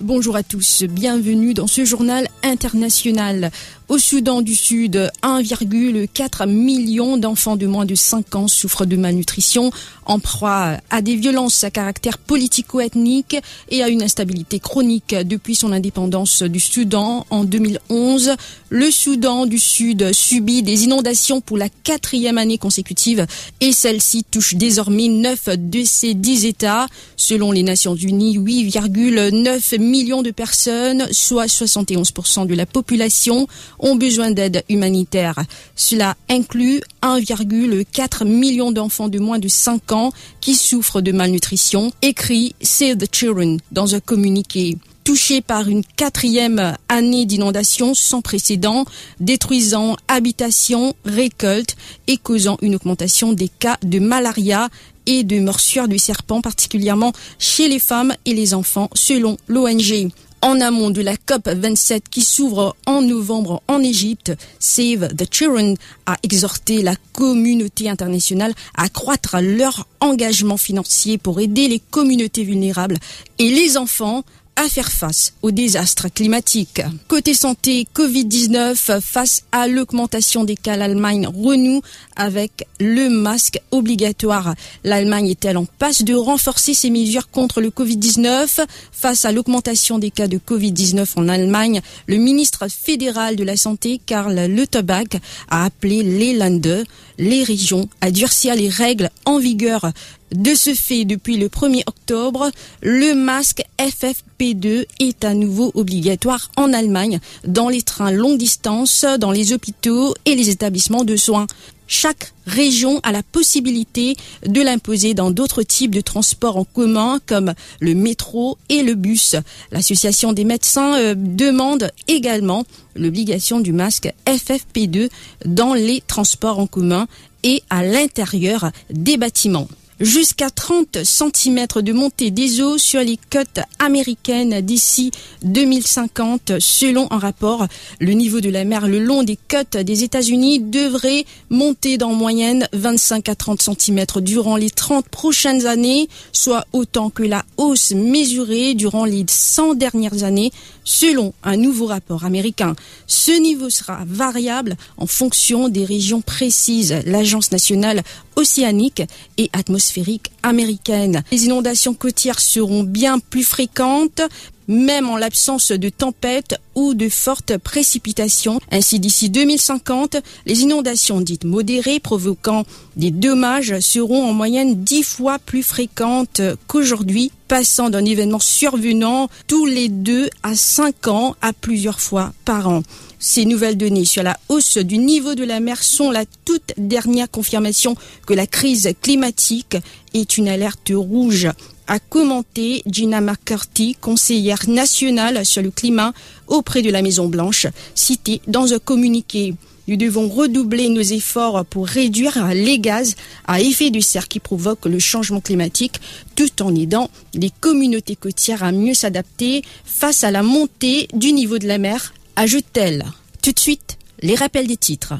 Bonjour 0.00 0.34
à 0.34 0.42
tous, 0.42 0.82
bienvenue 0.84 1.52
dans 1.54 1.66
ce 1.66 1.84
journal 1.84 2.26
international. 2.42 3.50
Au 3.90 3.98
Soudan 3.98 4.40
du 4.40 4.54
Sud, 4.54 5.10
1,4 5.24 6.48
million 6.48 7.16
d'enfants 7.16 7.56
de 7.56 7.66
moins 7.66 7.84
de 7.84 7.96
5 7.96 8.36
ans 8.36 8.46
souffrent 8.46 8.86
de 8.86 8.94
malnutrition, 8.94 9.72
en 10.06 10.20
proie 10.20 10.76
à 10.90 11.02
des 11.02 11.16
violences 11.16 11.64
à 11.64 11.72
caractère 11.72 12.18
politico-ethnique 12.18 13.36
et 13.68 13.82
à 13.82 13.88
une 13.88 14.04
instabilité 14.04 14.60
chronique 14.60 15.16
depuis 15.24 15.56
son 15.56 15.72
indépendance 15.72 16.44
du 16.44 16.60
Soudan 16.60 17.26
en 17.30 17.42
2011. 17.42 18.36
Le 18.68 18.92
Soudan 18.92 19.46
du 19.46 19.58
Sud 19.58 20.12
subit 20.12 20.62
des 20.62 20.84
inondations 20.84 21.40
pour 21.40 21.58
la 21.58 21.68
quatrième 21.68 22.38
année 22.38 22.58
consécutive 22.58 23.26
et 23.60 23.72
celle-ci 23.72 24.22
touche 24.22 24.54
désormais 24.54 25.08
9 25.08 25.48
de 25.58 25.82
ses 25.82 26.14
10 26.14 26.44
États. 26.44 26.86
Selon 27.16 27.50
les 27.50 27.64
Nations 27.64 27.96
Unies, 27.96 28.38
8,9 28.38 29.80
millions 29.80 30.22
de 30.22 30.30
personnes, 30.30 31.08
soit 31.10 31.46
71% 31.46 32.46
de 32.46 32.54
la 32.54 32.66
population, 32.66 33.48
ont 33.80 33.96
besoin 33.96 34.30
d'aide 34.30 34.62
humanitaire. 34.68 35.36
Cela 35.74 36.16
inclut 36.28 36.80
1,4 37.02 38.26
million 38.26 38.72
d'enfants 38.72 39.08
de 39.08 39.18
moins 39.18 39.38
de 39.38 39.48
5 39.48 39.92
ans 39.92 40.12
qui 40.40 40.54
souffrent 40.54 41.00
de 41.00 41.12
malnutrition, 41.12 41.92
écrit 42.02 42.54
Save 42.60 42.98
the 42.98 43.14
Children 43.14 43.58
dans 43.72 43.94
un 43.94 44.00
communiqué 44.00 44.76
touché 45.04 45.40
par 45.40 45.68
une 45.68 45.82
quatrième 45.96 46.76
année 46.88 47.26
d'inondation 47.26 47.94
sans 47.94 48.20
précédent, 48.20 48.84
détruisant 49.18 49.96
habitations, 50.08 50.94
récoltes 51.04 51.74
et 52.06 52.16
causant 52.16 52.58
une 52.62 52.76
augmentation 52.76 53.32
des 53.32 53.48
cas 53.48 53.76
de 53.82 53.98
malaria 53.98 54.68
et 55.06 55.24
de 55.24 55.40
morsures 55.40 55.88
du 55.88 55.98
serpent, 55.98 56.40
particulièrement 56.40 57.12
chez 57.38 57.68
les 57.68 57.78
femmes 57.80 58.14
et 58.24 58.34
les 58.34 58.54
enfants, 58.54 58.88
selon 58.94 59.36
l'ONG. 59.48 60.10
En 60.42 60.58
amont 60.62 60.88
de 60.88 61.02
la 61.02 61.18
COP 61.18 61.50
27 61.50 62.08
qui 62.08 62.22
s'ouvre 62.22 62.74
en 62.86 63.02
novembre 63.02 63.62
en 63.68 63.82
Égypte, 63.82 64.32
Save 64.58 65.14
the 65.14 65.26
Children 65.30 65.76
a 66.06 66.16
exhorté 66.22 66.80
la 66.80 66.94
communauté 67.12 67.90
internationale 67.90 68.54
à 68.74 68.84
accroître 68.84 69.36
leur 69.42 69.86
engagement 70.00 70.56
financier 70.56 71.18
pour 71.18 71.40
aider 71.40 71.68
les 71.68 71.78
communautés 71.78 72.44
vulnérables 72.44 72.96
et 73.38 73.50
les 73.50 73.76
enfants 73.76 74.24
à 74.56 74.68
faire 74.68 74.90
face 74.92 75.32
aux 75.42 75.50
désastres 75.50 76.12
climatiques. 76.12 76.82
Côté 77.08 77.34
santé, 77.34 77.86
Covid-19, 77.94 79.00
face 79.00 79.44
à 79.52 79.66
l'augmentation 79.66 80.44
des 80.44 80.56
cas, 80.56 80.76
l'Allemagne 80.76 81.26
renoue 81.26 81.82
avec 82.16 82.66
le 82.78 83.08
masque 83.08 83.60
obligatoire. 83.70 84.54
L'Allemagne 84.84 85.30
est-elle 85.30 85.56
en 85.56 85.64
passe 85.64 86.04
de 86.04 86.14
renforcer 86.14 86.74
ses 86.74 86.90
mesures 86.90 87.30
contre 87.30 87.60
le 87.60 87.70
Covid-19 87.70 88.64
Face 88.92 89.24
à 89.24 89.32
l'augmentation 89.32 89.98
des 89.98 90.10
cas 90.10 90.28
de 90.28 90.38
Covid-19 90.38 91.06
en 91.16 91.28
Allemagne, 91.28 91.80
le 92.06 92.16
ministre 92.16 92.68
fédéral 92.68 93.36
de 93.36 93.44
la 93.44 93.56
Santé, 93.56 94.00
Karl 94.04 94.46
Lauterbach, 94.46 95.20
a 95.48 95.64
appelé 95.64 96.02
les 96.02 96.34
Länder, 96.34 96.82
les 97.18 97.44
régions, 97.44 97.88
à 98.00 98.10
durcir 98.10 98.54
les 98.54 98.68
règles 98.68 99.10
en 99.24 99.38
vigueur 99.38 99.90
de 100.32 100.54
ce 100.54 100.74
fait, 100.74 101.04
depuis 101.04 101.36
le 101.36 101.48
1er 101.48 101.82
octobre, 101.86 102.50
le 102.82 103.14
masque 103.14 103.62
FFP2 103.78 104.86
est 105.00 105.24
à 105.24 105.34
nouveau 105.34 105.72
obligatoire 105.74 106.50
en 106.56 106.72
Allemagne 106.72 107.20
dans 107.44 107.68
les 107.68 107.82
trains 107.82 108.12
longue 108.12 108.38
distance, 108.38 109.04
dans 109.18 109.32
les 109.32 109.52
hôpitaux 109.52 110.14
et 110.26 110.34
les 110.34 110.50
établissements 110.50 111.04
de 111.04 111.16
soins. 111.16 111.46
Chaque 111.92 112.32
région 112.46 113.00
a 113.02 113.10
la 113.10 113.24
possibilité 113.24 114.14
de 114.46 114.60
l'imposer 114.60 115.12
dans 115.14 115.32
d'autres 115.32 115.64
types 115.64 115.92
de 115.92 116.00
transports 116.00 116.56
en 116.56 116.64
commun 116.64 117.18
comme 117.26 117.52
le 117.80 117.96
métro 117.96 118.58
et 118.68 118.84
le 118.84 118.94
bus. 118.94 119.34
L'association 119.72 120.32
des 120.32 120.44
médecins 120.44 120.96
euh, 120.96 121.14
demande 121.16 121.90
également 122.06 122.64
l'obligation 122.94 123.58
du 123.58 123.72
masque 123.72 124.12
FFP2 124.26 125.08
dans 125.46 125.74
les 125.74 126.00
transports 126.06 126.60
en 126.60 126.68
commun 126.68 127.08
et 127.42 127.64
à 127.70 127.82
l'intérieur 127.82 128.70
des 128.90 129.16
bâtiments 129.16 129.66
jusqu'à 130.00 130.48
30 130.48 131.04
cm 131.04 131.66
de 131.82 131.92
montée 131.92 132.30
des 132.30 132.62
eaux 132.62 132.78
sur 132.78 133.00
les 133.00 133.18
côtes 133.30 133.60
américaines 133.78 134.60
d'ici 134.62 135.10
2050 135.42 136.52
selon 136.58 137.06
un 137.10 137.18
rapport. 137.18 137.66
Le 138.00 138.12
niveau 138.12 138.40
de 138.40 138.48
la 138.48 138.64
mer 138.64 138.88
le 138.88 138.98
long 138.98 139.22
des 139.22 139.36
côtes 139.36 139.76
des 139.76 140.02
États-Unis 140.02 140.60
devrait 140.60 141.24
monter 141.50 141.98
d'en 141.98 142.12
moyenne 142.12 142.66
25 142.72 143.28
à 143.28 143.34
30 143.34 143.62
cm 143.62 144.06
durant 144.22 144.56
les 144.56 144.70
30 144.70 145.08
prochaines 145.08 145.66
années, 145.66 146.08
soit 146.32 146.64
autant 146.72 147.10
que 147.10 147.22
la 147.22 147.44
hausse 147.58 147.92
mesurée 147.92 148.74
durant 148.74 149.04
les 149.04 149.24
100 149.28 149.74
dernières 149.74 150.24
années 150.24 150.50
selon 150.84 151.34
un 151.42 151.56
nouveau 151.56 151.86
rapport 151.86 152.24
américain. 152.24 152.74
Ce 153.06 153.32
niveau 153.32 153.70
sera 153.70 154.00
variable 154.06 154.76
en 154.96 155.06
fonction 155.06 155.68
des 155.68 155.84
régions 155.84 156.20
précises. 156.20 156.94
L'Agence 157.04 157.52
nationale 157.52 158.02
océanique 158.40 159.02
et 159.36 159.50
atmosphérique 159.52 160.32
américaine. 160.42 161.22
Les 161.30 161.44
inondations 161.44 161.94
côtières 161.94 162.40
seront 162.40 162.82
bien 162.82 163.18
plus 163.18 163.44
fréquentes, 163.44 164.22
même 164.70 165.10
en 165.10 165.16
l'absence 165.16 165.72
de 165.72 165.88
tempêtes 165.88 166.54
ou 166.76 166.94
de 166.94 167.08
fortes 167.08 167.58
précipitations. 167.58 168.60
Ainsi, 168.70 169.00
d'ici 169.00 169.28
2050, 169.28 170.16
les 170.46 170.60
inondations 170.60 171.20
dites 171.20 171.44
modérées 171.44 171.98
provoquant 171.98 172.64
des 172.96 173.10
dommages 173.10 173.80
seront 173.80 174.24
en 174.24 174.32
moyenne 174.32 174.84
dix 174.84 175.02
fois 175.02 175.40
plus 175.40 175.64
fréquentes 175.64 176.40
qu'aujourd'hui, 176.68 177.32
passant 177.48 177.90
d'un 177.90 178.04
événement 178.04 178.38
survenant 178.38 179.28
tous 179.48 179.66
les 179.66 179.88
deux 179.88 180.30
à 180.44 180.54
cinq 180.54 181.08
ans 181.08 181.34
à 181.42 181.52
plusieurs 181.52 182.00
fois 182.00 182.32
par 182.44 182.68
an. 182.68 182.82
Ces 183.18 183.44
nouvelles 183.44 183.76
données 183.76 184.04
sur 184.04 184.22
la 184.22 184.38
hausse 184.48 184.78
du 184.78 184.98
niveau 184.98 185.34
de 185.34 185.44
la 185.44 185.58
mer 185.58 185.82
sont 185.82 186.12
la 186.12 186.24
toute 186.44 186.72
dernière 186.78 187.30
confirmation 187.30 187.96
que 188.24 188.34
la 188.34 188.46
crise 188.46 188.94
climatique 189.02 189.76
est 190.14 190.38
une 190.38 190.48
alerte 190.48 190.92
rouge 190.94 191.48
a 191.90 191.98
commenté 191.98 192.82
Gina 192.86 193.20
McCarthy, 193.20 193.96
conseillère 194.00 194.68
nationale 194.68 195.44
sur 195.44 195.60
le 195.60 195.72
climat 195.72 196.12
auprès 196.46 196.82
de 196.82 196.90
la 196.90 197.02
Maison 197.02 197.26
Blanche, 197.26 197.66
citée 197.96 198.40
dans 198.46 198.72
un 198.72 198.78
communiqué. 198.78 199.54
Nous 199.88 199.96
devons 199.96 200.28
redoubler 200.28 200.88
nos 200.88 201.02
efforts 201.02 201.64
pour 201.64 201.88
réduire 201.88 202.46
les 202.54 202.78
gaz 202.78 203.16
à 203.48 203.60
effet 203.60 203.90
de 203.90 203.98
serre 203.98 204.28
qui 204.28 204.38
provoquent 204.38 204.86
le 204.86 205.00
changement 205.00 205.40
climatique 205.40 206.00
tout 206.36 206.62
en 206.62 206.72
aidant 206.76 207.10
les 207.34 207.50
communautés 207.50 208.14
côtières 208.14 208.62
à 208.62 208.70
mieux 208.70 208.94
s'adapter 208.94 209.62
face 209.84 210.22
à 210.22 210.30
la 210.30 210.44
montée 210.44 211.08
du 211.12 211.32
niveau 211.32 211.58
de 211.58 211.66
la 211.66 211.78
mer 211.78 212.14
ajoute-t-elle. 212.36 213.04
Tout 213.42 213.50
de 213.50 213.58
suite, 213.58 213.98
les 214.22 214.36
rappels 214.36 214.68
des 214.68 214.76
titres. 214.76 215.14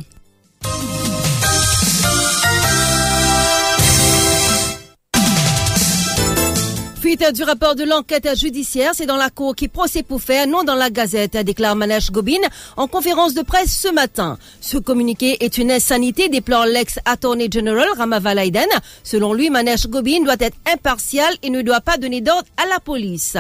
Suite 7.11 7.35
du 7.35 7.43
rapport 7.43 7.75
de 7.75 7.83
l'enquête 7.83 8.39
judiciaire, 8.39 8.93
c'est 8.95 9.05
dans 9.05 9.17
la 9.17 9.31
cour 9.31 9.57
qui 9.57 9.67
procède 9.67 10.07
pour 10.07 10.23
faire, 10.23 10.47
non 10.47 10.63
dans 10.63 10.77
la 10.77 10.91
gazette, 10.91 11.37
déclare 11.39 11.75
Manesh 11.75 12.13
Gobin 12.13 12.39
en 12.77 12.87
conférence 12.87 13.35
de 13.35 13.43
presse 13.43 13.77
ce 13.77 13.93
matin. 13.93 14.39
Ce 14.61 14.79
communiqué 14.79 15.45
est 15.45 15.59
une 15.59 15.73
insanité, 15.73 16.29
déplore 16.29 16.67
l'ex-attorney 16.67 17.49
general 17.51 17.89
Ramaval 17.99 18.39
Aiden. 18.39 18.69
Selon 19.03 19.33
lui, 19.33 19.51
Manesh 19.51 19.89
Gobin 19.89 20.23
doit 20.23 20.37
être 20.39 20.57
impartial 20.73 21.35
et 21.43 21.51
ne 21.51 21.63
doit 21.63 21.81
pas 21.81 21.97
donner 21.97 22.21
d'ordre 22.21 22.47
à 22.57 22.69
la 22.69 22.79
police. 22.79 23.37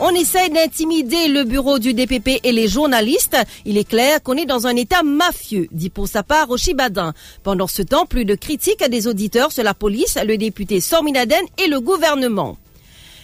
On 0.00 0.10
essaye 0.10 0.50
d'intimider 0.50 1.28
le 1.28 1.44
bureau 1.44 1.78
du 1.78 1.94
DPP 1.94 2.40
et 2.42 2.50
les 2.50 2.66
journalistes. 2.66 3.36
Il 3.64 3.78
est 3.78 3.88
clair 3.88 4.20
qu'on 4.24 4.36
est 4.36 4.46
dans 4.46 4.66
un 4.66 4.74
état 4.74 5.04
mafieux, 5.04 5.68
dit 5.70 5.90
pour 5.90 6.08
sa 6.08 6.24
part 6.24 6.48
Badin. 6.74 7.14
Pendant 7.44 7.68
ce 7.68 7.82
temps, 7.82 8.04
plus 8.04 8.24
de 8.24 8.34
critiques 8.34 8.82
à 8.82 8.88
des 8.88 9.06
auditeurs 9.06 9.52
sur 9.52 9.62
la 9.62 9.74
police, 9.74 10.18
le 10.26 10.36
député 10.36 10.80
Sorminaden 10.80 11.44
et 11.64 11.68
le 11.68 11.78
gouvernement. 11.78 12.56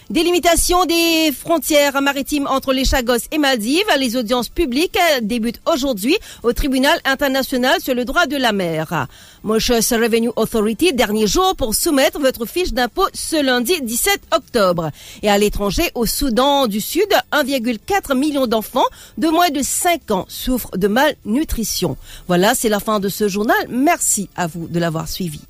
Délimitation 0.09 0.85
des 0.85 1.31
frontières 1.31 2.01
maritimes 2.01 2.47
entre 2.47 2.73
les 2.73 2.83
Chagos 2.83 3.27
et 3.31 3.37
Maldives. 3.37 3.85
Les 3.99 4.17
audiences 4.17 4.49
publiques 4.49 4.97
débutent 5.21 5.61
aujourd'hui 5.71 6.17
au 6.41 6.51
tribunal 6.51 6.99
international 7.05 7.79
sur 7.79 7.93
le 7.93 8.05
droit 8.05 8.25
de 8.25 8.35
la 8.35 8.51
mer. 8.51 9.05
Mauritius 9.43 9.93
Revenue 9.93 10.31
Authority, 10.35 10.93
dernier 10.93 11.27
jour 11.27 11.55
pour 11.55 11.75
soumettre 11.75 12.19
votre 12.19 12.47
fiche 12.47 12.73
d'impôt 12.73 13.05
ce 13.13 13.39
lundi 13.39 13.79
17 13.83 14.21
octobre. 14.35 14.89
Et 15.21 15.29
à 15.29 15.37
l'étranger, 15.37 15.91
au 15.93 16.07
Soudan 16.07 16.65
du 16.65 16.81
Sud, 16.81 17.09
1,4 17.31 18.17
million 18.17 18.47
d'enfants 18.47 18.89
de 19.19 19.27
moins 19.27 19.51
de 19.51 19.61
5 19.61 20.09
ans 20.09 20.25
souffrent 20.27 20.75
de 20.75 20.87
malnutrition. 20.87 21.97
Voilà, 22.27 22.55
c'est 22.55 22.69
la 22.69 22.79
fin 22.79 22.99
de 22.99 23.09
ce 23.09 23.27
journal. 23.27 23.63
Merci 23.69 24.27
à 24.35 24.47
vous 24.47 24.67
de 24.67 24.79
l'avoir 24.79 25.07
suivi. 25.07 25.41